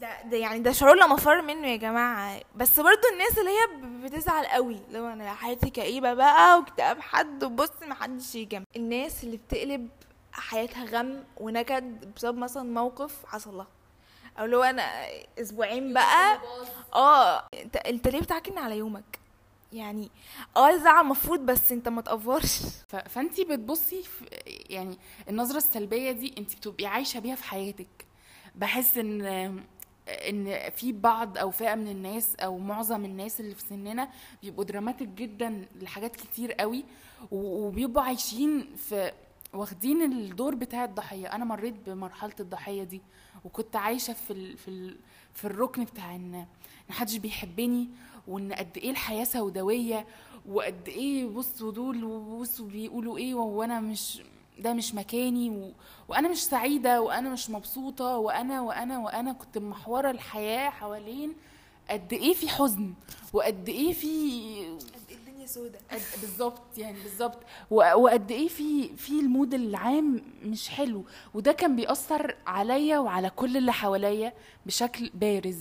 ده, 0.00 0.22
ده 0.22 0.36
يعني 0.36 0.58
ده 0.60 0.72
شعور 0.72 0.94
لا 0.96 1.06
مفر 1.06 1.42
منه 1.42 1.66
يا 1.68 1.76
جماعة 1.76 2.40
بس 2.56 2.80
برضو 2.80 3.00
الناس 3.12 3.38
اللي 3.38 3.50
هي 3.50 3.90
بتزعل 4.08 4.46
قوي 4.46 4.80
لو 4.90 5.06
أنا 5.06 5.34
حياتي 5.34 5.70
كئيبة 5.70 6.14
بقى 6.14 6.58
واكتئاب 6.58 7.00
حد 7.00 7.44
وبص 7.44 7.70
ما 7.88 7.94
حدش 7.94 8.34
يجي 8.34 8.62
الناس 8.76 9.24
اللي 9.24 9.36
بتقلب 9.36 9.88
حياتها 10.32 10.84
غم 10.84 11.24
ونكد 11.36 12.14
بسبب 12.14 12.38
مثلا 12.38 12.62
موقف 12.62 13.24
حصل 13.26 13.56
لها. 13.56 13.66
أو 14.38 14.44
لو 14.44 14.62
أنا 14.62 14.82
أسبوعين 15.40 15.92
بقى 15.94 16.38
آه 16.94 17.46
انت 17.62 17.76
انت 17.76 18.08
ليه 18.08 18.20
بتعكن 18.20 18.58
على 18.58 18.76
يومك؟ 18.78 19.18
يعني 19.72 20.10
آه 20.56 20.70
الزعل 20.70 21.04
المفروض 21.04 21.38
بس 21.40 21.72
انت 21.72 21.88
ما 21.88 22.02
تقفرش 22.02 22.58
ف... 22.88 22.96
فانت 22.96 23.40
بتبصي 23.40 24.02
في 24.02 24.24
يعني 24.70 24.98
النظرة 25.28 25.56
السلبية 25.56 26.12
دي 26.12 26.34
انت 26.38 26.56
بتبقي 26.56 26.86
عايشة 26.86 27.20
بيها 27.20 27.34
في 27.34 27.44
حياتك. 27.44 28.06
بحس 28.54 28.98
ان 28.98 29.22
ان 30.08 30.70
في 30.70 30.92
بعض 30.92 31.38
أو 31.38 31.50
فئه 31.50 31.74
من 31.74 31.88
الناس 31.88 32.36
أو 32.36 32.58
معظم 32.58 33.04
الناس 33.04 33.40
اللي 33.40 33.54
في 33.54 33.60
سننا 33.60 34.08
بيبقوا 34.42 34.64
دراماتيك 34.64 35.08
جدا 35.08 35.66
لحاجات 35.80 36.16
كتير 36.16 36.52
قوي 36.52 36.84
وبيبقوا 37.30 38.04
عايشين 38.04 38.76
في 38.76 39.12
واخدين 39.52 40.02
الدور 40.02 40.54
بتاع 40.54 40.84
الضحية. 40.84 41.26
أنا 41.34 41.44
مريت 41.44 41.74
بمرحلة 41.86 42.34
الضحية 42.40 42.82
دي. 42.84 43.02
وكنت 43.44 43.76
عايشة 43.76 44.12
في 44.12 44.32
ال... 44.32 44.56
في 44.58 44.68
ال... 44.68 44.96
في 45.34 45.44
الركن 45.44 45.84
بتاع 45.84 46.14
ان 46.14 46.46
محدش 46.90 47.16
بيحبني 47.16 47.88
وإن 48.28 48.52
قد 48.52 48.76
إيه 48.78 48.90
الحياة 48.90 49.24
سوداوية 49.24 50.06
وقد 50.48 50.88
إيه 50.88 51.26
بصوا 51.26 51.72
دول 51.72 52.04
وبصوا 52.04 52.66
بيقولوا 52.68 53.18
إيه 53.18 53.34
وأنا 53.34 53.80
مش 53.80 54.22
ده 54.58 54.72
مش 54.72 54.94
مكاني 54.94 55.50
و... 55.50 55.72
وأنا 56.08 56.28
مش 56.28 56.44
سعيدة 56.44 57.02
وأنا 57.02 57.30
مش 57.30 57.50
مبسوطة 57.50 58.16
وأنا 58.16 58.60
وأنا 58.60 58.98
وأنا 58.98 59.32
كنت 59.32 59.58
محورة 59.58 60.10
الحياة 60.10 60.70
حوالين 60.70 61.32
قد 61.90 62.12
إيه 62.12 62.34
في 62.34 62.48
حزن 62.48 62.94
وقد 63.32 63.68
إيه 63.68 63.92
في 63.92 64.78
الدنيا 65.42 65.46
سودة. 65.46 65.78
بالظبط 66.20 66.78
يعني 66.78 67.02
بالظبط. 67.02 67.38
وقد 67.70 68.30
إيه 68.30 68.48
في 68.48 68.96
في 68.96 69.20
المود 69.20 69.54
العام 69.54 70.22
مش 70.44 70.68
حلو. 70.68 71.04
وده 71.34 71.52
كان 71.52 71.76
بيأثر 71.76 72.36
عليا 72.46 72.98
وعلى 72.98 73.30
كل 73.30 73.56
اللي 73.56 73.72
حواليا 73.72 74.32
بشكل 74.66 75.10
بارز 75.14 75.58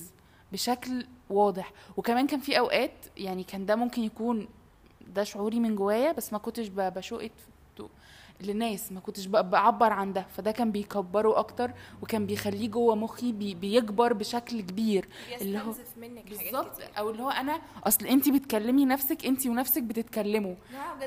بشكل 0.51 1.05
واضح. 1.29 1.71
وكمان 1.97 2.27
كان 2.27 2.39
في 2.39 2.59
أوقات 2.59 2.93
يعني 3.17 3.43
كان 3.43 3.65
ده 3.65 3.75
ممكن 3.75 4.03
يكون 4.03 4.47
ده 5.07 5.23
شعوري 5.23 5.59
من 5.59 5.75
جوايا 5.75 6.11
بس 6.11 6.33
ما 6.33 6.39
كنتش 6.39 6.67
بشوقت 6.67 7.31
للناس 8.43 8.91
ما 8.91 8.99
كنتش 8.99 9.25
بعبر 9.25 9.93
عن 9.93 10.13
ده. 10.13 10.25
فده 10.37 10.51
كان 10.51 10.71
بيكبره 10.71 11.39
أكتر 11.39 11.71
وكان 12.01 12.25
بيخليه 12.25 12.67
جوه 12.67 12.95
مخي 12.95 13.31
بي 13.31 13.53
بيكبر 13.55 14.13
بشكل 14.13 14.61
كبير. 14.61 15.07
اللي 15.41 15.59
هو 15.59 15.73
بالظبط. 16.51 16.81
أو 16.97 17.09
اللي 17.09 17.23
هو 17.23 17.29
أنا 17.29 17.61
أصل 17.83 18.05
انت 18.05 18.29
بتكلمي 18.29 18.85
نفسك 18.85 19.25
انت 19.25 19.47
ونفسك 19.47 19.83
بتتكلموا. 19.83 20.55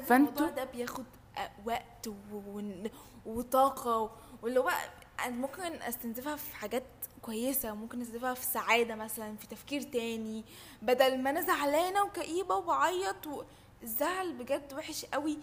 فانتوا- 0.06 0.50
ده 0.56 0.64
بياخد 0.64 1.04
وقت 1.66 2.06
و- 2.08 2.12
و- 2.36 2.88
وطاقة 3.26 4.10
واللي 4.42 4.60
هو 4.60 4.70
أنا 5.24 5.36
ممكن 5.36 5.62
استنزفها 5.62 6.36
في 6.36 6.56
حاجات 6.56 6.82
كويسة 7.22 7.74
ممكن 7.74 8.00
استنزفها 8.00 8.34
في 8.34 8.44
سعادة 8.44 8.94
مثلا 8.94 9.36
في 9.36 9.46
تفكير 9.46 9.82
تاني. 9.82 10.44
بدل 10.82 11.18
ما 11.22 11.30
أنا 11.30 11.40
زعلانة 11.40 12.02
وكئيبة 12.04 12.54
وبعيط 12.54 13.26
و... 13.26 13.42
الزعل 13.84 14.32
بجد 14.32 14.72
وحش 14.74 15.04
قوي. 15.04 15.38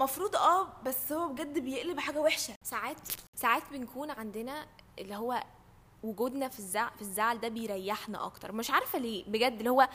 مفروض 0.00 0.36
آه 0.36 0.68
بس 0.84 1.12
هو 1.12 1.28
بجد 1.28 1.58
بيقلب 1.58 2.00
حاجة 2.00 2.18
وحشة. 2.20 2.54
ساعات 2.62 2.96
ساعات 3.34 3.62
بنكون 3.72 4.10
عندنا 4.10 4.66
اللي 4.98 5.14
هو 5.16 5.42
وجودنا 6.02 6.48
في 6.48 6.58
الزعل 6.58 6.90
في 6.96 7.02
الزعل 7.02 7.40
ده 7.40 7.48
بيريحنا 7.48 8.26
أكتر. 8.26 8.52
مش 8.52 8.70
عارفة 8.70 8.98
ليه 8.98 9.24
بجد 9.26 9.58
اللي 9.58 9.70
هو 9.70 9.88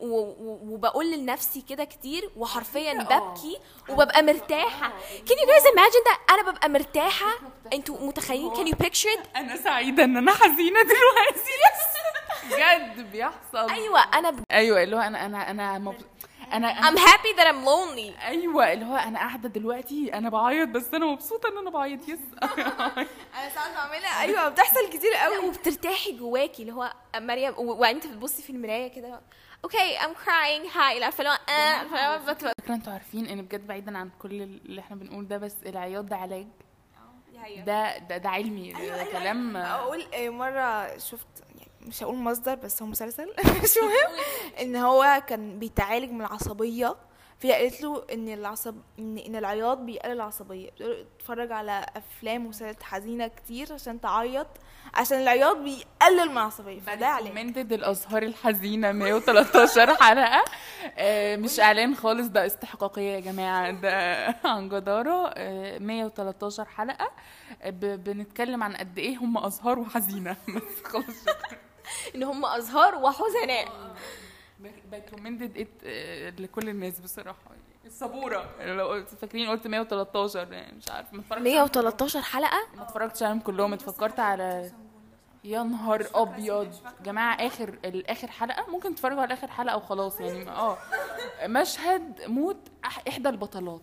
و- 0.00 0.06
و- 0.20 0.60
وبقول 0.74 1.12
لنفسي 1.12 1.60
كده 1.60 1.84
كتير 1.84 2.30
وحرفيا 2.36 2.92
آه. 3.00 3.04
ببكي 3.04 3.58
وببقى 3.88 4.22
مرتاحة. 4.22 4.92
can 5.26 5.32
you 5.32 5.46
guys 5.46 5.64
imagine 5.74 6.04
that 6.08 6.32
أنا 6.32 6.50
ببقى 6.50 6.68
مرتاحة. 6.68 7.30
أنتوا 7.72 8.06
متخيلين؟ 8.06 8.50
can 8.54 8.72
you 8.74 8.76
picture 8.86 9.18
it 9.18 9.36
أنا 9.36 9.56
سعيدة 9.56 10.04
إن 10.04 10.16
أنا 10.16 10.32
حزينة 10.32 10.82
دلوقتي. 10.82 11.50
بجد 12.50 13.12
بيحصل. 13.12 13.70
أيوه 13.70 14.00
أنا 14.00 14.30
ب... 14.30 14.42
أيوه 14.50 14.82
اللي 14.82 14.96
هو 14.96 15.00
أنا 15.00 15.26
أنا 15.26 15.50
أنا 15.50 15.78
مب... 15.78 15.96
أنا 16.52 16.74
I'm 16.90 16.96
happy 16.98 17.36
that 17.38 17.46
I'm 17.46 17.64
lonely. 17.64 18.24
أيوه 18.26 18.72
اللي 18.72 18.84
هو 18.84 18.96
أنا 18.96 19.18
قاعدة 19.18 19.48
دلوقتي 19.48 20.14
أنا 20.14 20.28
بعيط 20.28 20.68
بس 20.68 20.94
أنا 20.94 21.06
مبسوطة 21.06 21.48
إن 21.48 21.58
أنا 21.58 21.70
بعيط. 21.70 22.08
يس 22.08 22.18
أنا 22.42 23.48
ساعات 23.54 23.74
بعملها. 23.74 24.20
أيوه 24.22 24.48
بتحصل 24.48 24.88
كتير 24.88 25.10
لا 25.12 25.24
قوي 25.24 25.38
وبترتاحي 25.48 26.12
جواكي 26.18 26.62
اللي 26.62 26.72
هو 26.74 26.92
مريم 27.16 27.54
وانت 27.58 28.06
بتبصي 28.06 28.42
في 28.42 28.50
المراية 28.50 28.88
كده. 28.88 29.20
أوكي 29.64 29.98
I'm 29.98 30.14
crying. 30.26 30.76
هاي 30.76 31.04
عارفه 31.04 31.20
اللي 31.24 31.30
هو 32.08 32.18
فكرة 32.34 32.52
أنتوا 32.70 32.92
عارفين 32.92 33.26
إن 33.26 33.42
بجد 33.42 33.66
بعيدا 33.66 33.98
عن 33.98 34.10
كل 34.22 34.42
اللي 34.42 34.80
إحنا 34.80 34.96
بنقول 34.96 35.28
ده 35.28 35.38
بس 35.38 35.56
العياط 35.66 36.04
ده 36.04 36.16
علاج. 36.16 36.46
ده 37.66 37.98
ده, 37.98 38.16
ده 38.16 38.28
علمي. 38.28 38.72
ده 38.72 39.04
كلام 39.04 39.56
أقول 39.56 40.06
آه، 40.14 40.28
مرة 40.28 40.98
شفت 40.98 41.26
مش 41.86 42.02
هقول 42.02 42.16
مصدر 42.16 42.54
بس 42.54 42.82
هو 42.82 42.88
مسلسل. 42.88 43.26
مش 43.62 43.74
مهم. 43.82 44.20
إن 44.60 44.76
هو 44.76 45.22
كان 45.26 45.58
بيتعالج 45.58 46.10
من 46.10 46.20
العصبية. 46.20 46.96
فهي 47.38 47.52
قالت 47.52 47.80
له 47.82 48.04
إن 48.12 48.28
العصب 48.28 48.76
إن 48.98 49.18
إن 49.18 49.36
العياط 49.36 49.78
بيقلل 49.78 50.12
العصبية. 50.12 50.70
اتفرج 50.80 51.52
على 51.52 51.86
أفلام 51.96 52.46
ومسلسلات 52.46 52.82
حزينة 52.82 53.26
كتير 53.28 53.72
عشان 53.72 54.00
تعيط 54.00 54.46
عشان 54.94 55.18
العياط 55.18 55.56
بيقلل 55.56 56.26
من 56.26 56.32
العصبية. 56.32 56.80
فده 56.80 57.06
علاج 57.06 57.24
recommended 57.32 57.72
الأزهار 57.72 58.22
الحزينة 58.22 58.92
113 58.92 59.94
حلقة. 60.04 60.44
آه، 60.98 61.36
مش 61.36 61.60
إعلان 61.60 61.94
خالص 61.94 62.28
ده 62.28 62.46
استحقاقية 62.46 63.10
يا 63.14 63.20
جماعة. 63.20 63.70
ده 63.82 64.26
عن 64.44 64.68
جدارة. 64.68 65.30
آه، 65.36 65.78
113 65.78 66.64
حلقة. 66.64 67.10
آه، 67.62 67.70
بنتكلم 67.96 68.62
عن 68.62 68.76
قد 68.76 68.98
إيه 68.98 69.16
هم 69.16 69.38
أزهار 69.38 69.78
وحزينة. 69.78 70.36
بس 70.48 70.82
خلاص 70.84 71.04
شكرا. 71.22 71.58
ان 72.14 72.22
هم 72.22 72.44
أزهار 72.46 72.94
وحزناء. 72.94 73.68
recommended 74.92 75.58
it 75.84 76.40
لكل 76.40 76.68
الناس 76.68 77.00
بصراحة. 77.00 77.38
الصبورة. 77.86 78.50
لو 78.60 78.88
قلت 78.88 79.08
فاكرين 79.08 79.48
قلت 79.50 79.66
113 79.66 80.52
يعني 80.52 80.76
مش 80.76 80.88
عارفه 80.90 81.14
ما 81.14 81.20
اتفرجتش 81.20 81.44
113 81.44 82.22
حلقة؟ 82.22 82.58
ما 82.76 82.82
اتفرجتش 82.82 83.22
عليهم 83.22 83.40
كلهم 83.40 83.72
اتفرجت 83.72 84.20
على 84.20 84.70
يا 85.44 85.62
نهار 85.62 86.06
أبيض. 86.14 86.74
جماعة 87.04 87.34
اخر 87.46 87.78
الآخر 87.84 88.28
حلقة؟ 88.30 88.70
ممكن 88.70 88.94
تتفرجوا 88.94 89.22
على 89.22 89.34
آخر 89.34 89.46
حلقة 89.48 89.76
وخلاص 89.76 90.20
يعني 90.20 90.50
آه. 90.50 90.78
مشهد 91.46 92.20
موت 92.26 92.56
إحدى 93.08 93.28
البطلات. 93.28 93.80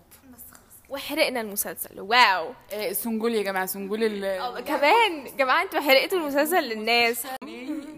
وحرقنا 0.90 1.42
المسلسل. 1.42 2.02
wow. 2.02 2.54
آه، 2.74 2.92
سنجول 2.92 3.34
يا 3.34 3.44
جماعة 3.44 3.66
سنجول 3.66 4.04
ال 4.04 4.64
كمان. 4.64 5.38
جماعة 5.38 5.64
أنتوا 5.64 5.80
حرقتوا 5.80 6.20
المسلسل 6.20 6.64
للناس. 6.64 7.28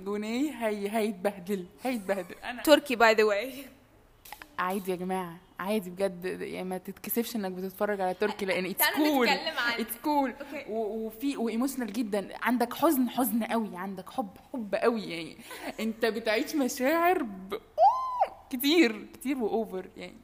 جونيه 0.05 0.67
هي 0.67 0.89
هيتبهدل 0.97 1.65
هيتبهدل. 1.83 2.35
أنا 2.43 2.61
تركي 2.63 2.95
by 2.95 3.13
the 3.13 3.23
way 3.23 3.65
عادي 4.59 4.91
يا 4.91 4.95
جماعة 4.95 5.37
عادي 5.59 5.89
بجد. 5.89 6.25
يعني 6.41 6.69
ما 6.69 6.77
تتكسفش 6.77 7.35
إنك 7.35 7.51
بتتفرج 7.51 8.01
على 8.01 8.13
تركي 8.13 8.45
لأن 8.45 8.65
it's 8.65 8.85
cool 8.95 9.29
it's 9.29 9.97
cool 10.03 10.33
وفي 10.69 11.37
و 11.37 11.43
emotional 11.43 11.93
جدا. 11.93 12.29
عندك 12.41 12.73
حزن 12.73 13.09
حزن 13.09 13.43
قوي. 13.43 13.77
عندك 13.77 14.09
حب 14.09 14.29
حب 14.53 14.75
قوي. 14.75 15.03
يعني 15.03 15.37
انت 15.79 16.05
بتعيش 16.05 16.55
مشاعر 16.55 17.23
ب... 17.23 17.59
كتير 18.49 19.05
كتير 19.13 19.37
و 19.37 19.47
over 19.47 19.87
يعني 19.97 20.17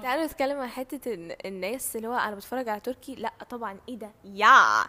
تعالوا 0.00 0.24
نتكلم 0.26 0.60
عن 0.60 0.68
حتة 0.68 1.14
الناس 1.44 1.96
اللي 1.96 2.08
هو 2.08 2.14
أنا 2.14 2.34
بتفرج 2.34 2.68
على 2.68 2.80
تركي 2.80 3.14
لا 3.14 3.32
طبعا 3.50 3.78
إيه 3.88 3.98
ده؟ 3.98 4.10
يا! 4.24 4.84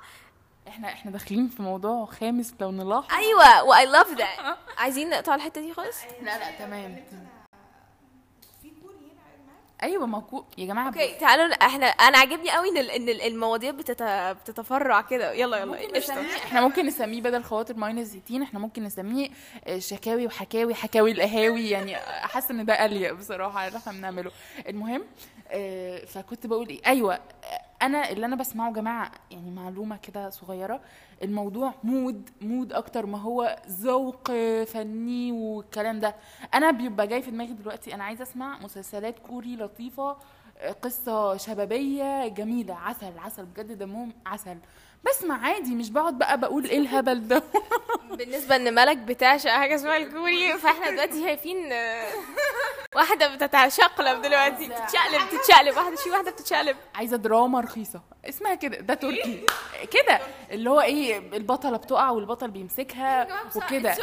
إحنا 0.67 0.87
إحنا 0.87 1.11
داخلين 1.11 1.47
في 1.47 1.61
موضوع 1.61 2.05
خامس 2.05 2.53
لو 2.61 2.71
نلاحظ. 2.71 3.13
أيوه 3.13 3.63
و 3.63 3.85
I 3.85 3.90
love 3.90 4.07
that 4.17 4.57
عايزين 4.77 5.09
نقطع 5.09 5.35
الحتة 5.35 5.61
دي 5.61 5.73
خالص؟ 5.73 5.97
لا 6.21 6.37
لا 6.39 6.51
تمام. 6.65 7.03
أيوه 9.83 10.05
موجود 10.05 10.45
يا 10.57 10.65
جماعة 10.65 10.87
okay 10.87 11.13
تعالوا 11.19 11.45
إحنا 11.65 11.85
أنا 11.85 12.17
عاجبني 12.17 12.51
قوي 12.51 12.69
إن 12.69 12.77
إن 12.77 13.09
ال- 13.09 13.21
المواضيع 13.21 13.71
بتت... 13.71 14.03
بتتفرع 14.03 15.01
كده. 15.01 15.33
يلا 15.33 15.57
يلا 15.57 15.65
ممكن. 15.65 15.97
نسميه 15.97 16.35
إحنا 16.37 16.61
ممكن 16.61 16.85
نسميه 16.85 17.21
بدل 17.21 17.43
خواطر 17.43 17.73
minus 17.77 18.17
60 18.27 18.41
إحنا 18.41 18.59
ممكن 18.59 18.83
نسميه 18.83 19.29
آه، 19.67 19.79
شكاوي 19.79 20.27
وحكاوي 20.27 20.75
حكاوي 20.75 21.11
القهاوي 21.11 21.69
يعني 21.69 21.95
حاسة 21.97 22.51
إن 22.51 22.65
ده 22.65 22.85
أليق 22.85 23.13
بصراحة 23.13 23.67
اللي 23.67 23.77
إحنا 23.77 23.91
بنعمله. 23.93 24.31
المهم 24.67 25.03
آه، 25.51 26.05
فكنت 26.05 26.47
بقول 26.47 26.69
إيه؟ 26.69 26.81
أيوه 26.87 27.13
آه، 27.13 27.19
أنا 27.83 28.09
اللي 28.11 28.25
أنا 28.25 28.35
بسمعه 28.35 28.67
يا 28.67 28.73
جماعة 28.73 29.11
يعني 29.31 29.51
معلومة 29.51 29.97
كده 29.97 30.29
صغيرة 30.29 30.81
الموضوع 31.23 31.73
mood 31.83 32.29
mood 32.41 32.73
أكتر 32.73 33.05
ما 33.05 33.17
هو 33.17 33.57
ذوق 33.69 34.31
فني 34.63 35.31
والكلام 35.31 35.99
ده. 35.99 36.15
أنا 36.53 36.71
بيبقى 36.71 37.07
جاي 37.07 37.21
في 37.21 37.31
دماغي 37.31 37.53
دلوقتي 37.53 37.93
أنا 37.95 38.03
عايزة 38.03 38.23
أسمع 38.23 38.59
مسلسلات 38.59 39.19
كوري 39.19 39.55
لطيفة 39.55 40.17
قصة 40.71 41.37
شبابية 41.37 42.27
جميلة. 42.27 42.75
عسل 42.75 43.11
عسل 43.25 43.45
بجد 43.45 43.77
دمهم 43.77 44.13
عسل. 44.25 44.57
بسمع 45.05 45.45
عادي 45.47 45.75
مش 45.75 45.89
بقعد 45.89 46.17
بقى 46.17 46.39
بقول 46.39 46.65
إيه 46.65 46.77
الهبل 46.77 47.27
ده. 47.27 47.43
بالنسبة 48.17 48.55
إن 48.55 48.75
ملك 48.75 48.97
بتعشق 48.97 49.49
حاجة 49.49 49.75
اسمها 49.75 49.97
الكوري 49.97 50.57
فإحنا 50.57 50.89
دلوقتي 50.91 51.23
شايفين 51.23 51.71
آه، 51.71 52.05
واحدة 52.95 53.35
بتتشقلب 53.35 54.21
دلوقتي. 54.21 54.67
بتتشقلب 54.67 55.27
بتتشقلب. 55.33 55.77
واحدة 55.77 55.95
شي 55.95 56.09
واحدة 56.11 56.31
بتتشقلب. 56.31 56.77
عايزة 56.95 57.17
دراما 57.17 57.59
رخيصة. 57.59 58.01
اسمها 58.25 58.55
كده 58.55 58.77
ده 58.79 58.93
تركي. 58.93 59.45
كده 59.91 60.19
اللي 60.51 60.69
هو 60.69 60.81
إيه 60.81 61.17
البطلة 61.17 61.77
بتقع 61.77 62.09
والبطل 62.09 62.51
بيمسكها 62.51 63.27
وكده. 63.55 63.93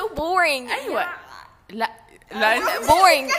أيوه. 0.70 1.06
لا. 1.70 1.90
لا 2.30 2.60
boring. 2.80 3.30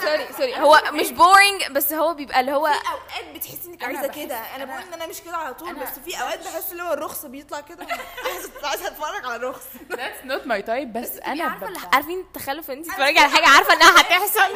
سوري 0.00 0.26
سوري 0.38 0.56
هو 0.58 0.80
مش 0.92 1.06
boring 1.08 1.70
بس 1.72 1.92
هو 1.92 2.14
بيبقى 2.14 2.40
اللي 2.40 2.52
هو 2.52 2.66
أوقات 2.66 3.34
بتحسي 3.34 3.68
إنك 3.68 3.84
عايزة 3.84 4.06
كده. 4.06 4.36
أنا 4.36 4.64
بقول 4.64 4.82
إن 4.82 4.92
أنا 4.92 5.06
مش 5.06 5.20
كده 5.20 5.36
على 5.36 5.54
طول 5.54 5.74
بس 5.74 5.88
في 6.04 6.20
أوقات 6.22 6.38
بحس 6.44 6.72
اللي 6.72 6.82
هو 6.82 6.92
الرخص 6.92 7.24
بيطلع 7.26 7.60
كده. 7.60 7.86
عايزة 8.24 8.50
عايزة 8.64 8.86
أتفرج 8.88 9.24
على 9.24 9.36
الرخص. 9.36 9.64
That's 9.92 10.26
not 10.28 10.46
my 10.46 10.62
type 10.66 10.86
بس 11.00 11.16
أنا 11.26 11.44
عارفة 11.44 11.88
عارفين 11.92 12.20
التخلف 12.20 12.70
إن 12.70 12.76
انت 12.76 12.86
تتفرجي 12.86 13.18
على 13.18 13.28
حاجة 13.30 13.48
عارفة 13.48 13.72
إنها 13.74 14.00
هتحصل؟ 14.00 14.52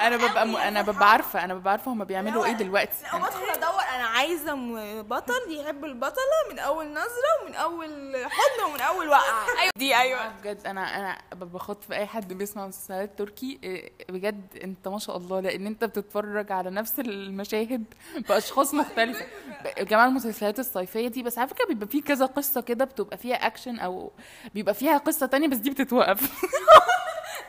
أنا 0.00 0.16
ببقى. 0.16 0.68
أنا 0.68 0.82
ببقى 0.82 1.10
عارفة 1.10 1.44
أنا 1.44 1.54
ببقى 1.54 1.70
عارفة 1.70 1.92
هما 1.92 2.04
بيعملوا 2.04 2.44
إيه 2.44 2.52
دلوقتي. 2.52 2.96
لا 3.12 3.18
بدخل 3.18 3.50
أدور 3.50 3.80
أنا 3.94 4.04
عايزة 4.06 4.54
بطل 5.02 5.42
يحب 5.60 5.84
البطلة 5.84 6.22
من 6.50 6.58
أول 6.58 6.90
نظرة 6.92 7.42
ومن 7.44 7.54
أول 7.54 8.16
حضن 8.30 8.64
ومن 8.70 8.80
أول 8.80 9.08
وقعة. 9.08 9.46
أيوه. 9.60 9.70
دي 9.76 9.96
أيوه. 9.96 10.28
بجد 10.28 10.66
أنا 10.66 10.96
أنا 10.96 11.18
بخاطب 11.32 11.82
في 11.82 11.94
أي 11.94 12.06
حد 12.06 12.21
بيسمع 12.24 12.66
مسلسلات 12.66 13.18
تركي 13.18 13.58
إيه، 13.64 13.92
بجد 14.08 14.46
انت 14.64 14.88
ما 14.88 14.98
شاء 14.98 15.16
الله 15.16 15.40
لأن 15.40 15.66
انت 15.66 15.84
بتتفرج 15.84 16.52
على 16.52 16.70
نفس 16.70 17.00
المشاهد 17.00 17.84
بأشخاص 18.28 18.74
مختلفة. 18.74 19.26
جماعة 19.90 20.06
المسلسلات 20.06 20.58
الصيفية 20.58 21.08
دي 21.08 21.22
بس 21.22 21.38
على 21.38 21.48
فكرة 21.48 21.66
بيبقى 21.66 21.86
فيه 21.86 22.02
كذا 22.02 22.26
قصة 22.26 22.60
كده 22.60 22.84
بتبقى 22.84 23.16
فيها 23.16 23.36
اكشن 23.46 23.78
أو 23.78 24.12
بيبقى 24.54 24.74
فيها 24.74 24.98
قصة 24.98 25.26
تانية 25.26 25.48
بس 25.48 25.56
دي 25.56 25.70
بتتوقف. 25.70 26.32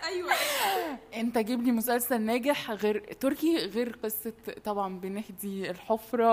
أيوه. 0.04 0.32
انت 1.22 1.38
جيب 1.38 1.64
لي 1.64 1.72
مسلسل 1.72 2.22
ناجح 2.22 2.72
غير 2.72 3.14
تركي 3.20 3.58
غير 3.58 3.98
قصة 4.04 4.34
طبعا 4.64 5.00
بنهدي 5.00 5.70
الحفرة. 5.72 6.26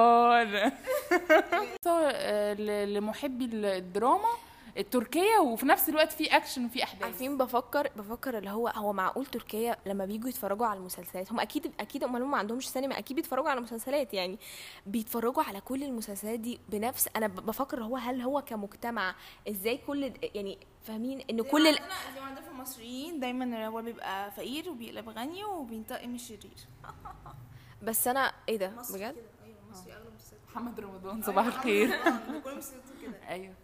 آه، 1.86 2.54
لمحبي 2.84 3.44
الدراما 3.44 4.28
التركية 4.76 5.38
وفي 5.38 5.66
نفس 5.66 5.88
الوقت 5.88 6.12
في 6.12 6.36
اكشن 6.36 6.64
وفي 6.64 6.84
أحداث. 6.84 7.02
عارفين 7.02 7.36
بفكر 7.36 7.88
بفكر 7.96 8.38
اللي 8.38 8.50
هو 8.50 8.68
هو 8.68 8.92
معقول 8.92 9.26
تركيا 9.26 9.76
لما 9.86 10.04
بيجوا 10.04 10.28
يتفرجوا 10.28 10.66
على 10.66 10.78
المسلسلات؟ 10.78 11.32
هم 11.32 11.40
أكيد 11.40 11.72
أكيد 11.80 12.04
هم 12.04 12.30
ما 12.30 12.36
عندهمش 12.38 12.68
سينما 12.68 12.98
أكيد 12.98 13.16
بيتفرجوا 13.16 13.50
على 13.50 13.60
مسلسلات 13.60 14.14
يعني 14.14 14.38
بيتفرجوا 14.86 15.42
على 15.42 15.60
كل 15.60 15.84
المسلسلات 15.84 16.40
دي 16.40 16.60
بنفس 16.68 17.08
أنا 17.16 17.26
بفكر 17.26 17.84
هو 17.84 17.96
هل 17.96 18.20
هو 18.20 18.42
كمجتمع 18.42 19.14
إزاي 19.48 19.78
كل 19.86 20.12
يعني 20.34 20.58
فاهمين 20.82 21.20
إن 21.30 21.42
كل 21.42 21.66
ال... 21.66 21.74
زي 22.14 22.20
ما 22.20 22.26
عندنا 22.26 22.40
في 22.44 22.48
المصريين 22.50 23.20
دايما 23.20 23.66
هو 23.66 23.82
بيبقى 23.82 24.30
فقير 24.30 24.70
وبيقلب 24.70 25.08
غني 25.08 25.44
وبينتقم 25.44 26.14
الشرير. 26.14 26.56
بس 27.82 28.08
أنا 28.08 28.32
إيه 28.48 28.56
ده؟ 28.56 28.68
بجد؟ 28.68 29.14
كده. 29.14 29.24
أيوه 29.44 29.58
مصري 29.70 29.92
أغلب 29.92 30.14
الستات 30.14 30.38
محمد 30.50 30.80
رمضان 30.80 31.22
صباح 31.22 31.46
الخير. 31.46 31.88
كل 32.44 32.50
الستات 32.58 32.82
كده. 33.02 33.28
أيوه. 33.28 33.54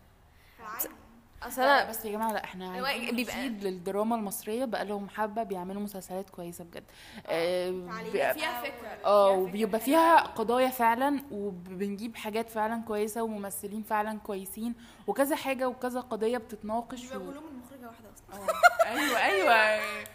أصل 1.42 1.62
أنا 1.62 1.90
بس 1.90 2.04
يا 2.04 2.10
جماعة 2.12 2.32
لا 2.32 2.44
إحنا 2.44 2.82
بيبقى- 3.10 3.34
للدراما 3.64 4.16
المصرية. 4.16 4.64
بقى 4.64 4.84
لهم 4.84 5.08
حبة 5.08 5.42
بيعملوا 5.42 5.82
مسلسلات 5.82 6.30
كويسة 6.30 6.64
بجد. 6.64 6.84
آه، 7.26 7.70
بي- 7.70 8.12
فيها 8.12 8.62
فكرة. 8.62 8.88
آه 9.04 9.30
وبيبقى 9.30 9.80
فيها 9.80 10.16
قضايا 10.20 10.68
فعلا 10.68 11.22
وبنجيب 11.30 12.16
حاجات 12.16 12.48
فعلا 12.50 12.82
كويسة 12.82 13.22
وممثلين 13.22 13.82
فعلا 13.82 14.18
كويسين 14.18 14.74
وكذا 15.06 15.36
حاجة 15.36 15.68
وكذا 15.68 16.00
قضية 16.00 16.38
بتتناقش 16.38 17.04
و... 17.04 17.08
بيقولوا 17.18 17.42
من 17.42 17.58
مخرجه 17.66 17.86
واحدة 17.86 18.08
أصلا. 18.32 18.50
آه 18.86 18.86
أيوه 18.94 19.24
أيوه. 19.24 20.06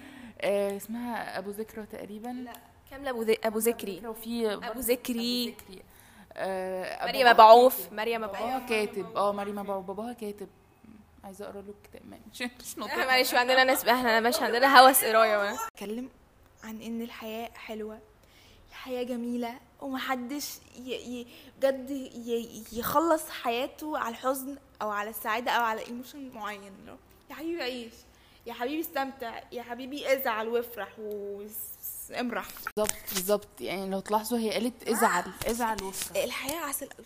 آه 0.42 0.78
اسمها 0.78 1.38
أبو 1.38 1.50
ذكرى 1.50 1.86
تقريبا. 1.86 2.28
لا 2.30 2.54
كاملة 2.92 3.10
أبو 3.10 3.22
ذ- 3.24 3.46
أبو 3.46 3.58
ذكري 3.60 4.08
وفي 4.08 4.54
أبو 4.54 4.80
ذكري 4.80 5.50
ذكري 5.52 5.80
آه 5.80 5.91
مريم 6.38 7.24
باباها 7.24 7.34
مبعوف 7.34 7.78
كاتب. 7.82 7.94
مريم 7.94 8.22
باباها 8.22 8.60
كاتب. 8.60 9.18
آه 9.18 9.32
مريم 9.34 9.56
مبعوف 9.56 9.86
باباها 9.86 10.14
كاتب. 10.14 10.48
عايزة 11.24 11.46
أقرأ 11.46 11.62
له 11.62 11.74
كتاب. 11.84 12.02
مش 12.34 12.42
مش 12.42 12.78
نقطة. 12.78 13.06
معلش 13.08 13.34
عندنا 13.34 13.64
ناس 13.64 13.86
إحنا 13.86 14.20
مش 14.20 14.40
عندنا 14.42 14.80
هوس 14.80 15.04
قراية 15.06 15.54
أتكلم 15.68 16.10
عن 16.64 16.82
إن 16.82 17.02
الحياة 17.02 17.50
حلوة. 17.56 18.00
الحياة 18.70 19.04
جميلة 19.04 19.60
ومحدش 19.82 20.58
ي... 20.86 20.92
ي... 20.94 21.28
بجد 21.58 21.90
ي... 21.92 22.64
يخلص 22.74 23.30
حياته 23.30 23.98
على 23.98 24.10
الحزن 24.10 24.58
أو 24.82 24.90
على 24.90 25.10
السعادة 25.10 25.52
أو 25.52 25.64
على 25.64 25.86
ايموشن 25.88 26.30
معين 26.34 26.74
لو 26.88 26.96
يا 27.30 27.36
حبيبي 27.36 27.62
عيش. 27.62 27.94
يا 28.46 28.54
حبيبي 28.54 28.82
استمتع 28.82 29.42
يا 29.52 29.64
حبيبي 29.64 30.14
ازعل 30.14 30.48
وافرح 30.48 30.90
وامرح. 31.00 32.48
بالظبط 32.76 32.96
بالظبط. 33.14 33.48
يعني 33.62 33.90
لو 33.90 34.00
تلاحظوا 34.00 34.38
هي 34.40 34.52
قالت 34.52 34.88
ازعل 34.90 35.32
ازعل 35.48 35.84
وافرح. 35.84 36.24
الحياة 36.24 36.60
عسل 36.60 36.90
قوي 36.90 37.06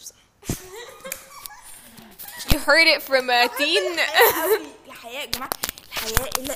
you 2.49 2.57
heard 2.59 2.87
it 2.97 3.01
from 3.01 3.29
a 3.29 3.47
teen. 3.57 3.99
قوي 4.41 4.67
الحياة 4.87 5.19
يا 5.21 5.25
جماعة 5.25 5.49
الحياة 5.87 6.29
اللي 6.37 6.55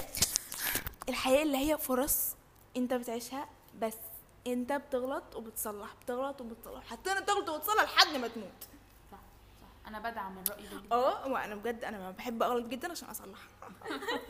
الحياة 1.09 1.43
اللي 1.43 1.57
هي 1.57 1.77
فرص 1.77 2.17
أنت 2.77 2.93
بتعيشها 2.93 3.49
بس 3.79 3.93
أنت 4.47 4.71
بتغلط 4.73 5.35
وبتصلح 5.35 5.87
بتغلط 6.05 6.41
وبتصلح. 6.41 6.83
حتى 6.89 7.11
انت 7.11 7.27
تغلط 7.27 7.49
وتصلح 7.49 7.83
لحد 7.83 8.15
ما 8.15 8.27
تموت. 8.27 8.51
أنا 9.89 9.99
بدعم 9.99 10.37
الراي 10.47 10.63
ده 10.63 10.69
جداً. 10.77 10.95
آه 10.95 11.27
وأنا 11.27 11.55
بجد 11.55 11.83
أنا 11.83 12.11
بحب 12.11 12.43
أغلط 12.43 12.67
جدا 12.67 12.91
عشان 12.91 13.09
اصلح 13.09 13.39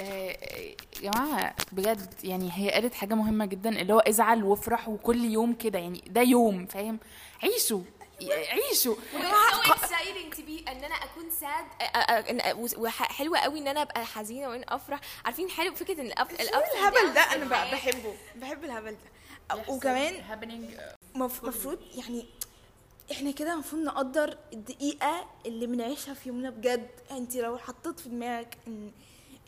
آه، 0.00 0.36
يا 1.02 1.10
جماعة 1.10 1.54
بجد 1.72 2.14
يعني 2.24 2.50
هي 2.52 2.70
قالت 2.70 2.94
حاجة 2.94 3.14
مهمة 3.14 3.44
جدا 3.46 3.80
اللي 3.80 3.92
هو 3.92 3.98
ازعل 3.98 4.44
وافرح 4.44 4.88
وكل 4.88 5.24
يوم 5.24 5.52
كده 5.54 5.78
يعني 5.78 6.04
ده 6.06 6.20
يوم 6.20 6.66
فاهم؟ 6.66 6.98
عيشوا 7.42 7.80
عيشوا. 8.22 8.94
So 8.94 9.70
exciting 9.72 10.36
to 10.36 10.40
be 10.40 10.68
إن 10.70 10.84
أنا 10.84 10.94
أكون 10.94 11.30
ساد 11.30 11.64
وحلوه 12.78 13.38
قوي 13.38 13.58
إن 13.58 13.68
أنا 13.68 13.82
أبقى 13.82 14.06
حزينة 14.06 14.48
وإن 14.48 14.64
أفرح. 14.68 15.00
عارفين 15.24 15.50
حلو 15.50 15.74
فكرة 15.74 16.00
إن 16.00 16.06
الاب 16.06 16.28
الهبل 16.30 17.14
ده؟ 17.14 17.20
أنا 17.20 17.44
بحبه 17.72 18.14
بحب 18.36 18.64
الهبل 18.64 18.90
ده. 18.90 19.62
وكمان 19.68 20.14
happening. 20.14 20.80
مف- 21.16 21.44
مفروض 21.44 21.78
يعني 21.94 22.26
إحنا 23.12 23.30
كده 23.30 23.52
المفروض 23.52 23.82
نقدر 23.82 24.38
الدقيقة 24.52 25.24
اللي 25.46 25.66
بنعيشها 25.66 26.14
في 26.14 26.28
يومنا 26.28 26.50
بجد. 26.50 26.90
انت 27.10 27.36
لو 27.36 27.58
حطيت 27.58 28.00
في 28.00 28.08
دماغك 28.08 28.58
ان 28.66 28.90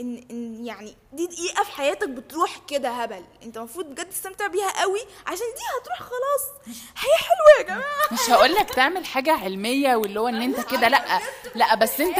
ان 0.00 0.24
إن 0.30 0.66
يعني 0.66 0.94
دي 1.12 1.26
دقيقة 1.26 1.64
في 1.64 1.70
حياتك 1.72 2.08
بتروح 2.08 2.56
كده 2.68 2.90
هبل. 2.90 3.24
أنت 3.42 3.56
المفروض 3.56 3.86
بجد 3.86 4.08
تستمتع 4.08 4.46
بيها 4.46 4.82
قوي 4.82 5.00
عشان 5.26 5.46
دي 5.56 5.62
هتروح 5.80 5.98
خلاص. 5.98 6.76
هي 6.96 7.16
حلوة 7.18 7.58
يا 7.58 7.62
جماعة. 7.74 8.12
مش 8.12 8.30
هقول 8.30 8.54
لك 8.54 8.70
تعمل 8.74 9.04
حاجة 9.04 9.32
علمية 9.32 9.96
واللي 9.96 10.20
هو 10.20 10.28
إن 10.28 10.42
أنت 10.42 10.60
كده 10.70 10.88
لأ. 10.88 11.20
لأ 11.54 11.74
بس 11.74 12.00
أنت 12.00 12.18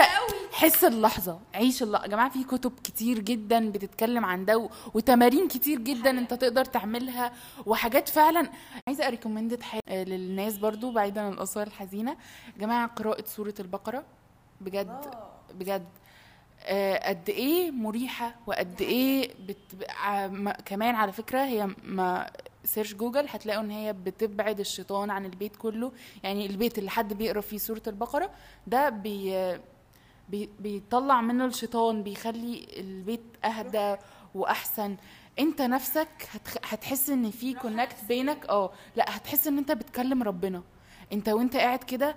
حس 0.53 0.85
اللحظة 0.85 1.41
عيش 1.55 1.83
اللحظه 1.83 2.05
يا 2.05 2.09
جماعة 2.11 2.31
في 2.31 2.45
كتب 2.45 2.73
كتير 2.85 3.19
جدا 3.19 3.71
بتتكلم 3.71 4.25
عن 4.25 4.45
ده 4.45 4.69
وتمارين 4.95 5.49
كتير 5.49 5.79
جدا 5.79 6.11
أنت 6.11 6.35
تقدر 6.35 6.65
تعملها 6.65 7.33
وحاجات 7.67 8.09
فعلا 8.09 8.51
عايزة 8.89 9.07
أ 9.07 9.12
recommend 9.12 9.63
حاجة 9.63 9.83
للناس 10.05 10.57
برضو 10.57 10.91
بعيدا 10.91 11.21
عن 11.21 11.33
الأثار 11.33 11.67
الحزينة. 11.67 12.11
يا 12.57 12.61
جماعة 12.61 12.87
قراءة 12.89 13.25
سورة 13.27 13.55
البقرة 13.61 14.05
بجد 14.61 15.11
بجد. 15.55 15.89
قد 17.09 17.29
إيه 17.29 17.71
مريحة 17.71 18.35
وقد 18.47 18.83
إيه 18.83 19.31
بت... 19.49 19.89
ما- 20.31 20.53
كمان 20.65 20.95
على 20.95 21.13
فكرة 21.13 21.45
هي 21.45 21.69
ما 21.85 22.31
search 22.65 22.95
Google 22.95 23.27
هتلاقوا 23.29 23.63
إن 23.63 23.71
هي 23.71 23.93
بتبعد 23.93 24.61
الشيطان 24.61 25.11
عن 25.11 25.25
البيت 25.25 25.57
كله 25.57 25.93
يعني 26.23 26.47
البيت 26.47 26.79
اللي 26.79 26.91
حد 26.91 27.13
بيقرأ 27.13 27.41
فيه 27.41 27.59
سورة 27.59 27.83
البقرة 27.87 28.31
ده 28.67 28.89
بي... 28.89 29.57
بي... 30.29 30.49
بيطلع 30.61 31.21
منه 31.21 31.45
الشيطان 31.47 32.03
بيخلي 32.03 32.67
البيت 32.77 33.21
أهدى 33.45 33.97
وأحسن. 34.35 34.97
أنت 35.39 35.63
نفسك 35.63 36.09
هتخ... 36.33 36.55
هتحس 36.65 37.11
إن 37.11 37.31
في 37.31 37.55
connect 37.55 37.97
بينك 38.09 38.47
آه 38.49 38.71
لأ 38.97 39.17
هتحس 39.17 39.47
إن 39.47 39.59
أنت 39.59 39.73
بتكلم 39.73 40.23
ربنا. 40.23 40.63
أنت 41.13 41.29
وأنت 41.29 41.57
قاعد 41.57 41.79
كده 41.85 42.09
آه، 42.09 42.15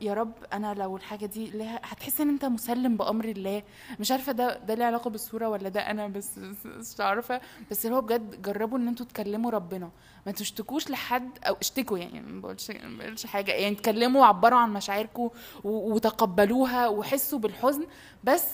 يا 0.00 0.14
رب 0.14 0.32
أنا 0.52 0.74
لو 0.74 0.96
الحاجة 0.96 1.26
دي 1.26 1.50
لها 1.50 1.80
هتحس 1.84 2.20
إن 2.20 2.28
أنت 2.28 2.44
مسلم 2.44 2.96
بأمر 2.96 3.24
الله. 3.24 3.62
مش 4.00 4.12
عارفة 4.12 4.32
ده 4.32 4.58
ده 4.58 4.74
ليه 4.74 4.84
علاقة 4.84 5.10
بالسورة 5.10 5.48
ولا 5.48 5.68
ده 5.68 5.80
أنا 5.80 6.08
بس 6.08 6.38
مش 6.64 7.00
عارفة. 7.00 7.40
بس 7.70 7.86
اللي 7.86 7.96
هو 7.96 8.00
بجد 8.00 8.42
جربوا 8.42 8.78
إن 8.78 8.88
أنتوا 8.88 9.06
تكلموا 9.06 9.50
ربنا. 9.50 9.90
ما 10.26 10.32
تشتكوش 10.32 10.90
لحد 10.90 11.30
أو 11.44 11.56
اشتكوا 11.60 11.98
يعني 11.98 12.20
ما 12.20 12.40
بقولش 12.40 13.26
حاجة. 13.26 13.52
يعني 13.52 13.74
تكلموا 13.74 14.20
وعبروا 14.20 14.58
عن 14.58 14.72
مشاعركم 14.72 15.30
وتقبلوها 15.64 16.88
وحسوا 16.88 17.38
بالحزن. 17.38 17.86
بس 18.24 18.44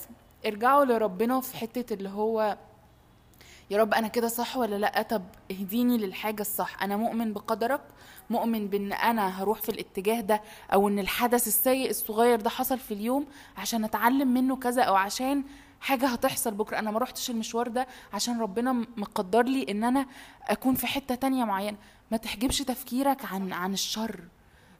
ارجعوا 0.46 0.84
لربنا 0.84 1.40
في 1.40 1.56
حتة 1.56 1.94
اللي 1.94 2.08
هو 2.08 2.56
يا 3.70 3.78
رب 3.78 3.94
أنا 3.94 4.08
كده 4.08 4.28
صح 4.28 4.56
ولا 4.56 4.76
لأ؟ 4.76 5.02
طب 5.02 5.22
اهديني 5.50 5.98
للحاجة 5.98 6.40
الصح. 6.40 6.82
أنا 6.82 6.96
مؤمن 6.96 7.32
بقدرك 7.32 7.80
مؤمن 8.30 8.68
بإن 8.68 8.92
أنا 8.92 9.42
هروح 9.42 9.60
في 9.60 9.68
الاتجاه 9.68 10.20
ده 10.20 10.42
أو 10.72 10.88
إن 10.88 10.98
الحدث 10.98 11.46
السيء 11.48 11.90
الصغير 11.90 12.40
ده 12.40 12.50
حصل 12.50 12.78
في 12.78 12.94
اليوم 12.94 13.26
عشان 13.56 13.84
أتعلم 13.84 14.34
منه 14.34 14.56
كذا 14.56 14.82
أو 14.82 14.94
عشان 14.94 15.44
حاجة 15.80 16.06
هتحصل 16.06 16.54
بكرة. 16.54 16.78
أنا 16.78 16.90
ما 16.90 16.98
روحتش 16.98 17.30
المشوار 17.30 17.68
ده 17.68 17.86
عشان 18.12 18.40
ربنا 18.40 18.72
مقدر 18.96 19.42
لي 19.42 19.66
إن 19.70 19.84
أنا 19.84 20.06
أكون 20.42 20.74
في 20.74 20.86
حتة 20.86 21.14
تانية 21.14 21.44
معينة. 21.44 21.76
ما 22.10 22.16
تحجبش 22.16 22.58
تفكيرك 22.58 23.24
عن 23.32 23.52
عن 23.52 23.72
الشر. 23.72 24.20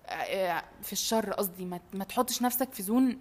آه، 0.06 0.62
في 0.82 0.92
الشر 0.92 1.32
قصدي. 1.32 1.64
ما 1.94 2.04
تحطش 2.04 2.42
نفسك 2.42 2.72
في 2.72 2.82
زون 2.82 3.18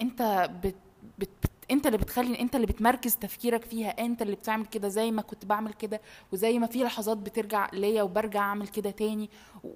أنت 0.00 0.50
بت 0.62 0.74
بت 1.18 1.30
انت 1.74 1.86
اللي 1.86 1.98
بتخلي 1.98 2.40
انت 2.40 2.54
اللي 2.56 2.66
بتمركز 2.66 3.16
تفكيرك 3.16 3.64
فيها 3.64 3.88
انت 4.04 4.22
اللي 4.22 4.36
بتعمل 4.36 4.66
كده 4.66 4.88
زي 4.88 5.10
ما 5.10 5.22
كنت 5.22 5.44
بعمل 5.44 5.72
كده 5.72 6.00
وزي 6.32 6.58
ما 6.58 6.66
في 6.66 6.84
لحظات 6.84 7.16
بترجع 7.16 7.68
ليا 7.72 8.02
وبرجع 8.02 8.40
اعمل 8.40 8.68
كده 8.68 8.90
تاني. 8.90 9.30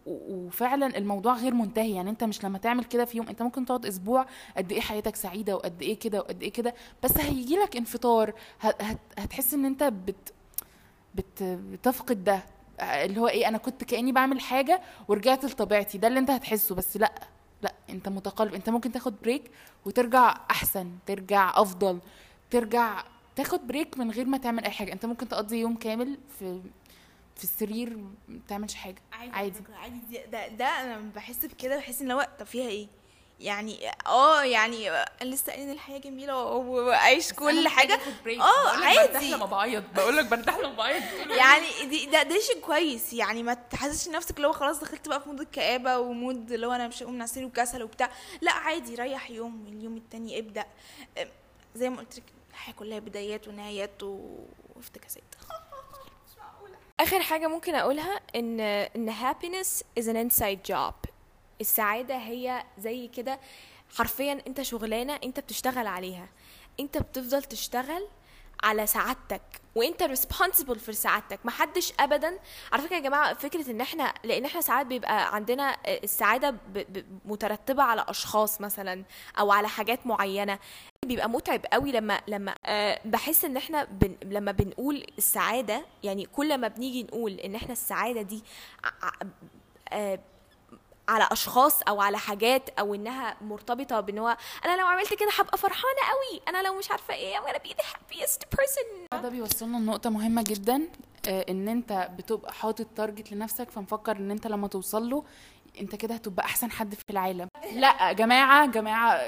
وفعلا 0.06 0.98
الموضوع 0.98 1.34
غير 1.34 1.54
منتهي. 1.54 1.92
يعني 1.94 2.10
انت 2.10 2.24
مش 2.24 2.44
لما 2.44 2.58
تعمل 2.58 2.84
كده 2.84 3.04
في 3.04 3.16
يوم 3.16 3.28
انت 3.28 3.42
ممكن 3.42 3.64
تقعد 3.64 3.86
أسبوع 3.86 4.26
قد 4.56 4.72
إيه 4.72 4.80
حياتك 4.80 5.16
سعيدة 5.16 5.56
وقد 5.56 5.82
إيه 5.82 5.98
كده 5.98 6.18
وقد 6.18 6.42
إيه 6.42 6.52
كده 6.52 6.74
بس 7.02 7.18
هيجي 7.18 7.56
لك 7.56 7.76
انفطار 7.76 8.32
هت 8.60 8.82
هت 8.82 8.98
هتحس 9.18 9.54
إن 9.54 9.64
انت 9.64 9.82
بت 9.84 10.32
بت 11.14 11.42
بتفقد 11.42 12.24
ده. 12.24 12.42
اللي 12.80 13.20
هو 13.20 13.28
إيه 13.28 13.48
أنا 13.48 13.58
كنت 13.58 13.84
كأني 13.84 14.12
بعمل 14.12 14.40
حاجة 14.40 14.80
ورجعت 15.08 15.44
لطبيعتي. 15.44 15.98
ده 15.98 16.08
اللي 16.08 16.18
انت 16.18 16.30
هتحسه 16.30 16.74
بس 16.74 16.96
لأ. 16.96 17.12
لا 17.62 17.74
انت 17.90 18.08
متقلب. 18.08 18.54
انت 18.54 18.70
ممكن 18.70 18.92
تاخد 18.92 19.14
break 19.22 19.50
وترجع 19.86 20.34
أحسن 20.50 20.90
ترجع 21.06 21.52
أفضل 21.54 21.98
ترجع 22.50 23.04
تاخد 23.36 23.66
break 23.66 23.98
من 23.98 24.10
غير 24.10 24.24
ما 24.26 24.38
تعمل 24.38 24.64
أي 24.64 24.70
حاجة. 24.70 24.92
انت 24.92 25.06
ممكن 25.06 25.28
تقضي 25.28 25.56
يوم 25.60 25.76
كامل 25.76 26.18
في 26.38 26.60
في 27.36 27.44
السرير 27.44 27.96
ما 28.28 28.40
تعملش 28.48 28.74
حاجة. 28.74 29.02
عادي 29.12 29.30
عادي. 29.32 29.58
عادي. 29.74 29.94
دي- 30.10 30.26
ده 30.32 30.48
ده 30.48 30.64
أنا 30.66 31.10
بحس 31.16 31.44
بكده 31.44 31.76
بحس 31.76 32.02
إن 32.02 32.10
هو 32.10 32.28
طب 32.38 32.46
فيها 32.46 32.68
إيه؟ 32.68 32.86
يعني 33.40 33.90
آه 34.06 34.42
يعني 34.42 34.90
لسه 35.22 35.52
قايلين 35.52 35.70
الحياة 35.70 35.98
جميلة 35.98 36.42
وعيش 36.44 37.32
كل 37.32 37.68
حاجة. 37.68 38.00
آه 38.40 38.68
عادي. 38.68 39.30
لما 39.30 39.46
بعيط. 39.46 39.84
بقول 39.94 40.16
لك 40.16 40.24
برتاح 40.26 40.58
لما 40.58 40.74
بعيط. 40.74 41.02
يعني 41.30 41.66
دي 41.84 42.06
ده 42.06 42.22
ده 42.22 42.40
شيء 42.40 42.60
كويس. 42.60 43.12
يعني 43.12 43.42
ما 43.42 43.54
تحسسش 43.54 44.08
نفسك 44.08 44.36
اللي 44.36 44.48
هو 44.48 44.52
خلاص 44.52 44.80
دخلت 44.80 45.08
بقى 45.08 45.20
في 45.22 45.28
mood 45.28 45.40
الكآبة 45.40 45.98
و 45.98 46.09
mood 46.09 46.52
اللي 46.52 46.66
هو 46.66 46.72
أنا 46.72 46.88
مش 46.88 47.02
هقوم 47.02 47.22
السرير 47.22 47.46
وكسل 47.46 47.82
وبتاع. 47.82 48.10
لا 48.40 48.52
عادي 48.52 48.94
ريح 48.94 49.30
يوم 49.30 49.66
اليوم 49.68 49.96
التاني 49.96 50.38
ابدأ. 50.38 50.64
أم، 51.18 51.28
زي 51.74 51.90
ما 51.90 51.96
قلت 51.96 52.16
لك 52.16 52.24
الحياة 52.50 52.74
كلها 52.74 52.98
بدايات 52.98 53.48
ونهايات 53.48 54.02
وافتكاسات. 54.76 55.22
آخر 57.00 57.20
حاجة 57.20 57.46
ممكن 57.46 57.74
أقولها 57.74 58.20
إن 58.34 58.60
إن 58.60 59.14
happiness 59.14 59.82
is 60.00 60.04
an 60.04 60.16
inside 60.30 60.72
job. 60.72 60.94
السعادة 61.60 62.16
هي 62.16 62.62
زي 62.78 63.08
كده 63.08 63.38
حرفيا 63.96 64.42
أنت 64.46 64.62
شغلانة 64.62 65.18
أنت 65.24 65.40
بتشتغل 65.40 65.86
عليها. 65.86 66.26
أنت 66.80 66.98
بتفضل 66.98 67.42
تشتغل 67.42 68.06
على 68.62 68.86
سعادتك 68.86 69.42
وأنت 69.74 70.02
responsible 70.02 70.78
في 70.78 70.92
سعادتك. 70.92 71.40
محدش 71.44 71.92
ابدا 72.00 72.38
على 72.72 72.82
فكرة 72.82 72.94
يا 72.96 73.00
جماعة 73.00 73.34
فكرة 73.34 73.70
إن 73.70 73.80
إحنا 73.80 74.14
لأن 74.24 74.44
إحنا 74.44 74.60
ساعات 74.60 74.86
بيبقى 74.86 75.34
عندنا 75.34 75.76
السعادة 75.86 76.50
ب- 76.50 76.58
ب- 76.72 77.04
مترتبة 77.24 77.82
على 77.82 78.04
أشخاص 78.08 78.60
مثلا 78.60 79.04
أو 79.38 79.50
على 79.52 79.68
حاجات 79.68 80.06
معينة. 80.06 80.58
بيبقى 81.06 81.28
متعب 81.30 81.66
قوي 81.72 81.92
لما 81.92 82.20
لما 82.28 82.54
أه 82.66 83.00
بحس 83.04 83.44
إن 83.44 83.56
إحنا 83.56 83.84
بن 83.84 84.16
لما 84.24 84.52
بنقول 84.52 85.06
السعادة 85.18 85.84
يعني 86.02 86.24
كل 86.26 86.58
ما 86.58 86.68
بنيجي 86.68 87.02
نقول 87.02 87.32
إن 87.32 87.54
إحنا 87.54 87.72
السعادة 87.72 88.22
دي 88.22 88.42
آه، 89.92 90.18
على 91.08 91.28
أشخاص 91.32 91.82
أو 91.88 92.00
على 92.00 92.18
حاجات 92.18 92.68
أو 92.78 92.94
إنها 92.94 93.36
مرتبطة 93.40 94.00
بإن 94.00 94.18
هو 94.18 94.36
أنا 94.64 94.76
لو 94.80 94.86
عملت 94.86 95.14
كده 95.14 95.28
هبقى 95.38 95.58
فرحانة 95.58 96.00
قوي 96.10 96.40
أنا 96.48 96.62
لو 96.68 96.78
مش 96.78 96.90
عارفة 96.90 97.14
إيه 97.14 97.36
I'm 97.38 97.42
gonna 97.42 97.58
the 97.58 97.84
happiest 97.84 98.38
person. 98.58 99.18
ده 99.22 99.28
بيوصلنا 99.28 99.76
لنقطة 99.76 100.10
مهمة 100.10 100.42
جدا 100.48 100.88
آه، 101.28 101.46
إن 101.48 101.68
أنت 101.68 102.10
بتبقى 102.18 102.52
حاطط 102.52 102.86
تارجت 102.96 103.32
لنفسك 103.32 103.70
فمفكر 103.70 104.16
إن 104.16 104.30
أنت 104.30 104.46
لما 104.46 104.68
توصل 104.68 105.10
له 105.10 105.24
أنت 105.80 105.94
كده 105.94 106.14
هتبقى 106.14 106.44
أحسن 106.46 106.70
حد 106.70 106.94
في 106.94 107.02
العالم. 107.10 107.48
لا 107.74 108.12
جماعة 108.12 108.66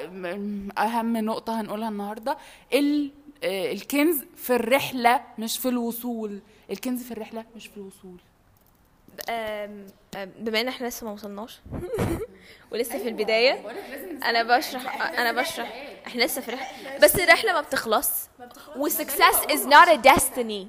م- 0.06 0.68
أهم 0.78 1.16
نقطة 1.16 1.60
هنقولها 1.60 1.88
النهاردة 1.88 2.38
ال 2.72 3.12
آه، 3.44 3.72
الكنز 3.72 4.24
في 4.36 4.54
الرحلة 4.54 5.24
مش 5.38 5.58
في 5.58 5.68
الوصول. 5.68 6.40
الكنز 6.70 7.02
في 7.02 7.10
الرحلة 7.10 7.44
مش 7.56 7.66
في 7.66 7.76
الوصول. 7.76 8.16
بما 10.38 10.60
إن 10.60 10.68
إحنا 10.68 10.86
لسه 10.86 11.06
ما 11.06 11.12
وصلناش 11.12 11.60
ولسه 12.72 12.98
في 12.98 13.08
البداية 13.08 13.70
أنا 14.24 14.42
بشرح 14.58 15.02
أنا 15.18 15.32
بشرح. 15.32 15.86
إحنا 16.06 16.22
لسه 16.24 16.40
في 16.40 16.50
رحله 16.50 16.98
بس 16.98 17.16
الرحلة 17.16 17.52
ما 17.52 17.60
بتخلص. 17.60 18.28
والسكسس 18.76 19.40
is 19.46 19.66
not 19.66 19.88
a 19.88 19.96
destiny. 20.10 20.66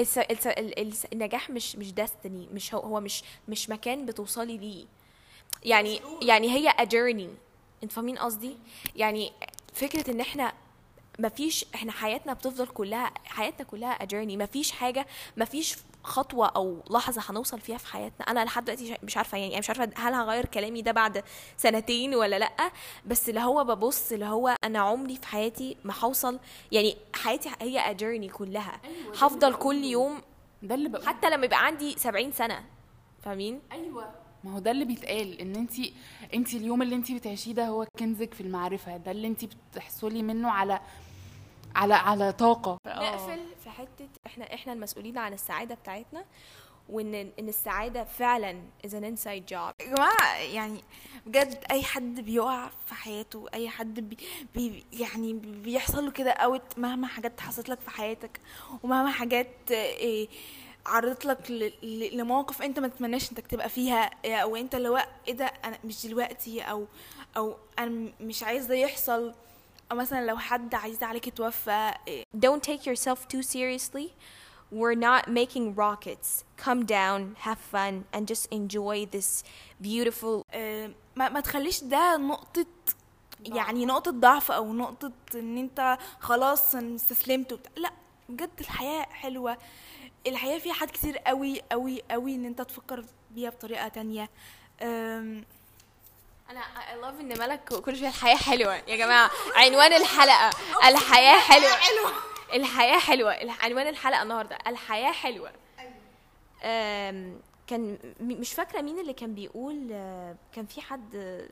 It's 0.00 0.16
a, 0.16 0.22
it's 0.32 0.46
a, 0.46 0.58
ال- 0.58 0.78
ال- 0.78 0.94
النجاح 1.12 1.50
مش 1.50 1.76
مش 1.76 1.92
destiny. 2.00 2.52
مش 2.52 2.74
هو 2.74 2.80
هو 2.80 3.00
مش 3.00 3.22
مش 3.48 3.70
مكان 3.70 4.06
بتوصلي 4.06 4.58
ليه. 4.58 4.86
يعني 5.64 6.00
يعني 6.22 6.50
هي 6.50 6.70
a 6.70 6.82
journey. 6.88 7.28
أنت 7.82 7.92
فاهمين 7.92 8.18
قصدي؟ 8.18 8.56
يعني 8.96 9.32
فكرة 9.74 10.10
إن 10.10 10.20
إحنا 10.20 10.52
مفيش 11.18 11.64
إحنا 11.74 11.92
حياتنا 11.92 12.32
بتفضل 12.32 12.66
كلها 12.66 13.10
حياتنا 13.24 13.64
كلها 13.66 13.98
journey. 13.98 14.36
مفيش 14.42 14.72
حاجة 14.72 15.06
مفيش 15.36 15.76
خطوة 16.04 16.46
أو 16.46 16.82
لحظة 16.90 17.22
هنوصل 17.30 17.60
فيها 17.60 17.78
في 17.78 17.86
حياتنا. 17.92 18.26
أنا 18.26 18.44
لحد 18.44 18.64
دلوقتي 18.64 18.96
مش 19.02 19.16
عارفة 19.16 19.38
يعني 19.38 19.58
مش 19.58 19.68
عارفة 19.70 19.90
هل 19.96 20.14
هغير 20.14 20.46
كلامي 20.46 20.82
ده 20.82 20.92
بعد 20.92 21.24
سنتين 21.56 22.14
ولا 22.14 22.38
لأ 22.38 22.50
بس 23.06 23.28
اللي 23.28 23.40
هو 23.40 23.64
ببص 23.64 24.12
اللي 24.12 24.24
هو 24.26 24.56
أنا 24.64 24.78
عمري 24.78 25.16
في 25.16 25.26
حياتي 25.26 25.76
ما 25.84 25.94
هوصل 26.00 26.38
يعني 26.72 26.96
حياتي 27.14 27.50
هي 27.60 27.96
journey 28.00 28.32
كلها. 28.36 28.80
هفضل 29.20 29.54
كل 29.54 29.84
يوم 29.84 30.20
ده 30.62 30.74
اللي 30.74 30.88
بقول 30.88 31.06
حتى 31.06 31.30
لما 31.30 31.44
يبقى 31.44 31.66
عندي 31.66 31.98
70 31.98 32.32
سنة. 32.32 32.64
فاهمين؟ 33.22 33.60
أيوه. 33.72 34.10
ما 34.44 34.54
هو 34.54 34.58
ده 34.58 34.70
اللي 34.70 34.84
بيتقال 34.84 35.40
إن 35.40 35.56
انت 35.56 35.72
انت 36.34 36.54
اليوم 36.54 36.82
اللي 36.82 36.94
انت 36.94 37.12
بتعيشيه 37.12 37.52
ده 37.52 37.66
هو 37.66 37.86
كنزك 37.98 38.34
في 38.34 38.40
المعرفة. 38.40 38.96
ده 38.96 39.10
اللي 39.10 39.26
انت 39.28 39.44
بتحصلي 39.44 40.22
منه 40.22 40.50
على 40.50 40.80
على 41.76 41.94
على 41.94 42.32
طاقة. 42.32 42.78
نقفل 42.86 43.40
في 43.64 43.70
حتة 43.70 44.08
إحنا 44.26 44.54
إحنا 44.54 44.72
المسؤولين 44.72 45.18
عن 45.18 45.32
السعادة 45.32 45.74
بتاعتنا 45.74 46.24
وإن 46.88 47.14
إن 47.14 47.48
السعادة 47.48 48.04
فعلا 48.04 48.62
is 48.86 48.90
an 48.90 49.04
inside 49.04 49.42
job. 49.52 49.72
يا 49.80 49.94
جماعة 49.96 50.36
يعني 50.38 50.80
بجد 51.26 51.64
أي 51.70 51.82
حد 51.82 52.20
بيقع 52.20 52.68
في 52.86 52.94
حياته 52.94 53.46
أي 53.54 53.68
حد 53.68 54.00
بي 54.00 54.16
بي 54.54 54.84
يعني 54.92 55.32
بيحصل 55.32 56.04
له 56.04 56.10
كده 56.10 56.30
أوت 56.30 56.78
مهما 56.78 57.06
حاجات 57.06 57.40
حصلت 57.40 57.68
لك 57.68 57.80
في 57.80 57.90
حياتك 57.90 58.40
ومهما 58.82 59.10
حاجات 59.10 59.48
إيه 59.70 60.28
عرضت 60.86 61.24
لك 61.24 61.50
ل- 61.50 61.72
ل- 61.82 62.16
لمواقف 62.18 62.62
أنت 62.62 62.78
ما 62.78 62.88
تتمناش 62.88 63.32
إنك 63.32 63.46
تبقى 63.46 63.68
فيها 63.68 64.10
إيه، 64.24 64.36
أو 64.36 64.56
أنت 64.56 64.74
اللي 64.74 64.88
هو 64.88 65.06
إيه 65.28 65.34
ده 65.34 65.44
أنا 65.46 65.78
مش 65.84 66.06
دلوقتي 66.06 66.60
أو 66.62 66.86
أو 67.36 67.56
أنا 67.78 68.12
مش 68.20 68.42
عايز 68.42 68.66
ده 68.66 68.74
يحصل. 68.74 69.34
مثلا 69.94 70.26
لو 70.26 70.38
حد 70.38 70.74
عزيز 70.74 71.02
عليك 71.02 71.28
اتوفى 71.28 71.94
إيه، 72.08 72.24
don't 72.36 72.60
take 72.68 72.80
yourself 72.86 73.18
too 73.34 73.42
seriously. 73.42 74.08
We're 74.72 75.00
not 75.10 75.22
making 75.28 75.74
rockets. 75.76 76.28
Come 76.64 76.80
down 76.86 77.20
have 77.46 77.60
fun 77.74 77.94
and 78.14 78.22
just 78.32 78.46
enjoy 78.52 79.06
this 79.16 79.42
beautiful 79.82 80.44
آه، 80.50 80.90
ما, 81.16 81.28
ما 81.28 81.40
تخليش 81.40 81.84
ده 81.84 82.16
نقطة 82.16 82.66
يعني 83.46 83.86
نقطة 83.86 84.10
ضعف 84.10 84.50
أو 84.50 84.72
نقطة 84.72 85.12
إن 85.34 85.58
أنت 85.58 85.98
خلاص 86.20 86.74
استسلمت 86.74 87.52
وبتاع. 87.52 87.72
لا 87.76 87.92
بجد 88.28 88.50
الحياة 88.60 89.02
حلوة. 89.02 89.58
الحياة 90.26 90.58
فيها 90.58 90.72
حاجات 90.72 90.94
كتير 90.94 91.18
قوي 91.18 91.60
قوي 91.72 92.02
قوي 92.10 92.34
إن 92.34 92.44
أنت 92.44 92.62
تفكر 92.62 93.04
بيها 93.30 93.50
بطريقة 93.50 93.88
تانية. 93.88 94.30
أنا 96.52 96.60
I 96.62 97.02
love 97.04 97.20
إن 97.20 97.38
ملك 97.38 97.64
كل 97.64 97.96
شوية 97.96 98.08
الحياة 98.08 98.36
حلوة. 98.36 98.74
يا 98.74 98.96
جماعة 98.96 99.30
عنوان 99.54 99.92
الحلقة. 99.92 100.50
الحياة 100.88 101.38
حلوة. 101.38 101.70
الحياة 102.54 102.98
حلوة. 102.98 103.36
عنوان 103.62 103.86
الحلقة 103.88 104.22
النهارده. 104.22 104.58
الحياة 104.66 105.12
حلوة. 105.12 105.52
أم، 106.64 107.40
كان 107.66 107.98
مش 108.20 108.52
فاكرة 108.52 108.80
مين 108.80 108.98
اللي 108.98 109.12
كان 109.12 109.34
بيقول 109.34 109.88
آه، 109.92 110.36
كان 110.52 110.66
في 110.66 110.80
حد 110.80 111.14
آه، 111.14 111.48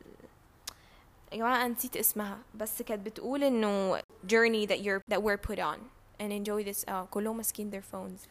يا 1.33 1.37
جماعة 1.37 1.57
أنا 1.57 1.69
نسيت 1.69 1.97
اسمها 1.97 2.39
بس 2.55 2.83
كانت 2.83 3.07
بتقول 3.07 3.45
إنه 3.45 3.99
journey 4.29 4.69
that 4.69 4.79
you're 4.85 5.15
that 5.15 5.19
we're 5.23 5.51
put 5.51 5.59
on 5.59 5.79
and 6.21 6.33
enjoy 6.33 6.65
this. 6.73 6.89
آه 6.89 7.05
كلهم 7.11 7.37
ماسكين 7.37 7.71
their 7.71 7.95
phones. 7.95 8.29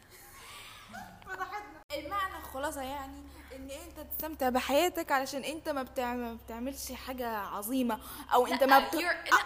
المعنى 1.93 2.37
الخلاصة 2.39 2.81
يعني 2.81 3.17
إن 3.69 3.75
أنت 3.87 4.07
تستمتع 4.11 4.49
بحياتك 4.49 5.11
علشان 5.11 5.43
أنت 5.43 5.69
ما, 5.69 5.83
بتعمل 5.83 6.21
ما 6.21 6.37
بتعملش 6.45 6.91
حاجة 6.91 7.27
عظيمة 7.27 7.99
أو 8.33 8.47
أنت 8.47 8.63
ما 8.63 8.79
بت... 8.79 8.95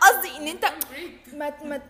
قصدي 0.02 0.38
إن 0.38 0.48
أنت 0.48 0.74
ما 1.34 1.54
ما 1.64 1.82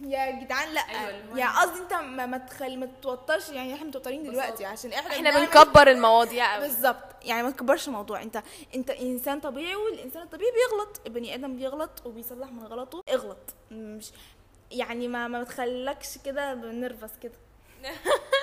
يا 0.00 0.30
جدعان 0.30 0.74
لا 0.74 0.80
أيوة، 0.80 1.38
يعني 1.38 1.58
قصدي 1.58 1.80
أنت 1.80 1.92
ما 1.92 2.26
ما 2.26 2.38
تخلي 2.38 2.76
ما 2.76 2.86
تتوترش 2.86 3.48
يعني 3.48 3.74
إحنا 3.74 3.86
متوترين 3.86 4.22
دلوقتي 4.22 4.64
عشان 4.64 4.92
إحنا 4.92 5.14
إحنا 5.14 5.38
بنكبر 5.38 5.90
المواضيع 5.90 6.54
قوي 6.54 6.68
بالظبط 6.68 7.24
يعني 7.24 7.42
ما 7.42 7.50
تكبرش 7.50 7.88
الموضوع 7.88 8.22
أنت 8.22 8.42
أنت 8.74 8.90
إنسان 8.90 9.40
طبيعي 9.40 9.76
والإنسان 9.76 10.22
الطبيعي 10.22 10.50
بيغلط 10.50 11.00
البني 11.06 11.34
آدم 11.34 11.56
بيغلط 11.56 11.90
وبيصلح 12.04 12.48
من 12.52 12.64
غلطه 12.66 13.02
اغلط 13.08 13.54
مش 13.70 14.10
يعني 14.70 15.08
ما 15.08 15.28
ما 15.28 15.44
تخلكش 15.44 16.18
كده 16.24 16.54
نرفز 16.54 17.10
كده. 17.22 17.34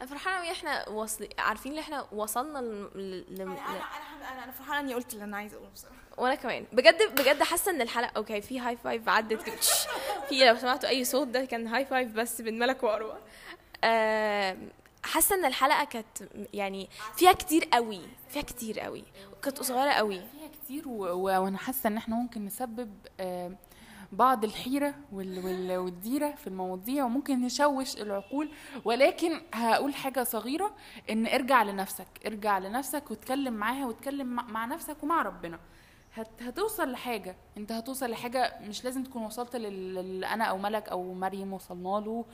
أنا 0.00 0.08
فرحانه 0.08 0.36
قوي 0.38 0.50
إحنا 0.52 0.88
وصل 0.88 1.28
عارفين 1.38 1.72
إن 1.72 1.78
إحنا 1.78 2.06
وصلنا 2.12 2.58
ل... 2.58 2.90
ل... 2.94 3.24
ل... 3.36 3.40
أنا 3.40 3.52
أنا 3.52 4.32
أنا 4.32 4.44
أنا 4.44 4.52
فرحانة 4.52 4.80
إني 4.80 4.94
قلت 4.94 5.12
اللي 5.12 5.24
أنا 5.24 5.36
عايزة 5.36 5.56
أقوله 5.56 5.70
بصراحة. 5.70 5.96
وأنا 6.18 6.34
كمان. 6.34 6.66
بجد 6.72 7.14
بجد 7.20 7.42
حاسة 7.42 7.70
إن 7.72 7.80
الحلقة 7.80 8.12
okay 8.16 8.40
في 8.40 8.60
high 8.60 8.76
five 8.76 9.08
عدت. 9.08 9.42
كده. 9.42 9.56
في 10.28 10.44
لو 10.44 10.56
سمعتوا 10.56 10.88
أي 10.88 11.04
صوت 11.04 11.26
ده 11.28 11.44
كان 11.44 11.66
high 11.66 11.84
five 11.84 12.12
بس 12.12 12.40
بين 12.40 12.58
ملك 12.58 12.82
وأروى. 12.82 13.18
آم، 13.84 14.68
حاسة 15.04 15.36
إن 15.36 15.44
الحلقة 15.44 15.84
كانت 15.84 16.06
يعني 16.54 16.88
فيها 17.16 17.32
كتير 17.32 17.68
قوي 17.72 18.00
فيها 18.28 18.42
كتير 18.42 18.80
قوي 18.80 19.04
كانت 19.42 19.58
قصيرة 19.58 19.90
قوي 19.90 20.20
فيها 20.20 20.48
كتير 20.64 20.88
و... 20.88 21.04
و... 21.06 21.22
وأنا 21.44 21.58
حاسة 21.58 21.86
إن 21.88 21.96
إحنا 21.96 22.14
ممكن 22.16 22.44
نسبب 22.46 22.94
آه، 23.20 23.52
بعض 24.12 24.44
الحيرة 24.44 24.94
وال... 25.12 25.44
وال... 25.44 25.76
والديرة 25.76 26.30
في 26.30 26.46
المواضيع 26.46 27.04
وممكن 27.04 27.40
نشوش 27.40 27.96
العقول. 27.96 28.50
ولكن 28.84 29.40
هقول 29.54 29.94
حاجة 29.94 30.24
صغيرة 30.24 30.74
إن 31.10 31.26
ارجع 31.26 31.62
لنفسك 31.62 32.06
ارجع 32.26 32.58
لنفسك 32.58 33.10
واتكلم 33.10 33.54
معاها 33.54 33.86
واتكلم 33.86 34.26
مع, 34.26 34.66
نفسك 34.66 35.02
ومع 35.02 35.22
ربنا. 35.22 35.58
هت... 36.14 36.42
هتوصل 36.42 36.92
لحاجة. 36.92 37.36
انت 37.56 37.72
هتوصل 37.72 38.10
لحاجة 38.10 38.58
مش 38.68 38.84
لازم 38.84 39.02
تكون 39.04 39.22
وصلت 39.24 39.56
لل... 39.56 39.94
لل- 39.94 40.24
أنا 40.24 40.44
أو 40.44 40.58
ملك 40.58 40.88
أو 40.88 41.14
مريم 41.14 41.52
وصلنا 41.52 41.88
له 41.88 42.24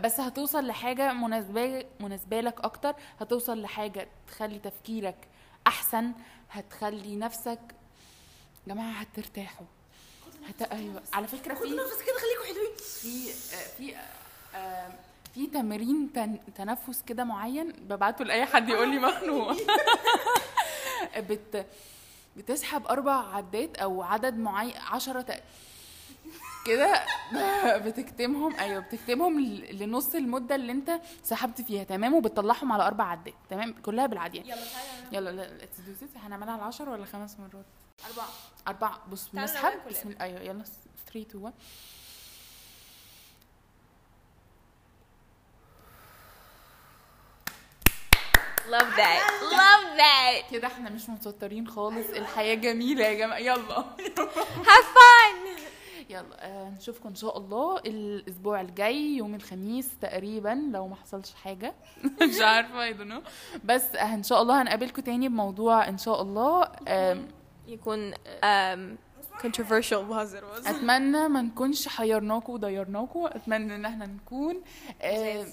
بس 0.00 0.20
هتوصل 0.20 0.66
لحاجة 0.66 1.12
مناسبه 1.12 1.84
مناسبة 2.00 2.40
لك 2.40 2.60
أكتر. 2.60 2.94
هتوصل 3.20 3.62
لحاجة 3.62 4.08
تخلي 4.26 4.58
تفكيرك 4.58 5.28
أحسن 5.66 6.12
هتخلي 6.50 7.16
نفسك 7.16 7.60
جماعة 8.68 8.92
هترتاحوا. 8.92 9.66
هت... 10.48 10.62
أيوه 10.62 11.02
على 11.12 11.26
فكره 11.26 11.54
في 11.54 11.64
نفس 11.64 12.02
كده 12.06 12.16
خليكم 12.18 12.54
حلوين 12.54 12.76
في 12.76 13.30
آه، 13.30 13.76
في 13.76 13.96
آه، 13.96 14.56
آه، 14.56 14.92
في 15.34 15.46
تمرين 15.46 16.12
تن... 16.12 16.38
تنفس 16.54 17.02
كده 17.02 17.24
معين 17.24 17.72
ببعته 17.72 18.24
لاي 18.24 18.44
حد 18.44 18.68
يقول 18.68 18.88
لي 18.88 18.98
مخنوق 18.98 19.52
بت 21.16 21.66
بتسحب 22.36 22.86
أربع 22.86 23.34
عدات 23.36 23.76
أو 23.76 24.02
عدد 24.02 24.38
معين 24.38 24.76
عشرة 24.76 25.20
تق... 25.20 25.40
كده 26.66 27.04
بتكتمهم 27.78 28.54
أيوه 28.54 28.80
بتكتمهم 28.80 29.40
لنص 29.70 30.14
المده 30.14 30.54
اللي 30.54 30.72
انت 30.72 31.00
سحبت 31.22 31.60
فيها 31.60 31.84
تمام 31.84 32.14
وبتطلعهم 32.14 32.72
على 32.72 32.86
أربع 32.86 33.04
عدات 33.04 33.34
تمام 33.50 33.72
كلها 33.72 34.06
بالعديان 34.06 34.44
يلا 34.44 34.56
تعالى 35.10 35.30
يلا. 35.30 35.58
هنعملها 36.16 36.52
على 36.52 36.62
10 36.62 36.90
ولا 36.90 37.04
خمس 37.04 37.36
مرات 37.40 37.64
أربعة. 38.02 38.28
أربعة. 38.68 39.02
بص 39.10 39.28
بنسحب 39.32 39.88
بسم 39.90 40.08
الله 40.08 40.20
أيوه 40.20 40.40
يلا. 40.40 40.64
3 41.06 41.20
2 41.20 41.42
1 41.44 41.54
love 48.70 48.90
that. 48.96 49.20
love 49.52 49.86
that. 49.98 50.50
كده 50.52 50.66
إحنا 50.68 50.90
مش 50.90 51.08
متوترين 51.08 51.68
خالص. 51.68 52.06
الحياة 52.10 52.54
جميلة 52.54 53.04
يا 53.04 53.14
جماعة. 53.14 53.38
يلا. 53.38 53.84
Have 54.68 54.88
fun. 54.96 55.60
يلا. 56.10 56.24
آه 56.46 56.68
نشوفكم 56.70 57.08
إن 57.08 57.14
شاء 57.14 57.38
الله 57.38 57.78
الأسبوع 57.78 58.60
الجاي 58.60 59.16
يوم 59.16 59.34
الخميس 59.34 59.88
تقريبا 60.00 60.68
لو 60.72 60.88
ما 60.88 60.96
حصلش 60.96 61.32
حاجة. 61.34 61.74
مش 62.22 62.40
عارفة 62.40 62.82
اي. 62.82 62.96
بس 63.64 63.94
آه 63.94 64.14
إن 64.14 64.22
شاء 64.22 64.42
الله 64.42 64.62
هنقابلكم 64.62 65.02
تاني 65.02 65.28
بموضوع 65.28 65.88
إن 65.88 65.98
شاء 65.98 66.22
الله. 66.22 66.68
يكون 67.66 68.14
um, 68.14 68.96
controversial. 69.42 69.94
بهزر. 69.94 70.58
أتمنى 70.58 71.28
ما 71.28 71.42
نكونش 71.42 71.88
حيرناكم 71.88 72.52
وضيرناكم 72.52 73.26
أتمنى 73.26 73.74
إن 73.74 73.84
إحنا 73.84 74.06
نكون 74.06 74.62
آه 75.02 75.46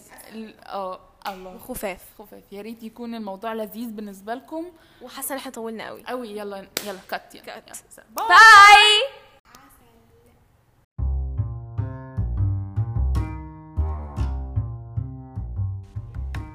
آه 0.65 1.00
الله. 1.28 1.58
خفاف. 1.58 2.02
خفاف. 2.19 2.43
يا 2.52 2.62
ريت 2.62 2.84
يكون 2.84 3.15
الموضوع 3.15 3.54
لذيذ 3.54 3.89
بالنسبة 3.91 4.34
لكم. 4.36 4.65
وحاسة 5.02 5.34
إن 5.34 5.39
إحنا 5.39 5.52
طولنا 5.52 5.88
قوي. 5.88 6.04
قوي. 6.04 6.30
يلا 6.38 6.67
يلا 6.86 7.00
cut 7.10 7.36
يلا 7.36 7.43
cut. 7.45 7.69
يلا. 7.69 8.06
bye 8.15 8.27
bye 8.27 9.20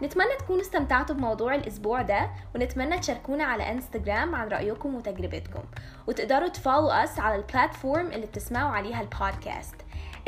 نتمنى 0.02 0.36
تكونوا 0.38 0.62
استمتعتوا 0.62 1.14
بموضوع 1.14 1.54
الأسبوع 1.54 2.02
ده 2.02 2.30
ونتمنى 2.54 2.98
تشاركونا 2.98 3.44
على 3.44 3.70
انستجرام 3.70 4.34
عن 4.34 4.48
رأيكم 4.48 4.94
وتجربتكم. 4.94 5.62
وتقدروا 6.06 6.48
تفولو 6.48 6.90
أس 6.90 7.18
على 7.18 7.36
البلاتفورم 7.36 8.06
اللي 8.06 8.26
بتسمعوا 8.26 8.70
عليها 8.70 9.00
البودكاست 9.00 9.74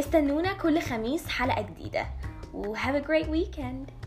استنونا 0.01 0.53
كل 0.53 0.81
خميس 0.81 1.29
حلقة 1.29 1.63
جديدة. 1.63 2.07
و 2.55 2.77
have 2.77 2.95
a 2.95 3.07
great 3.09 3.27
weekend. 3.27 3.98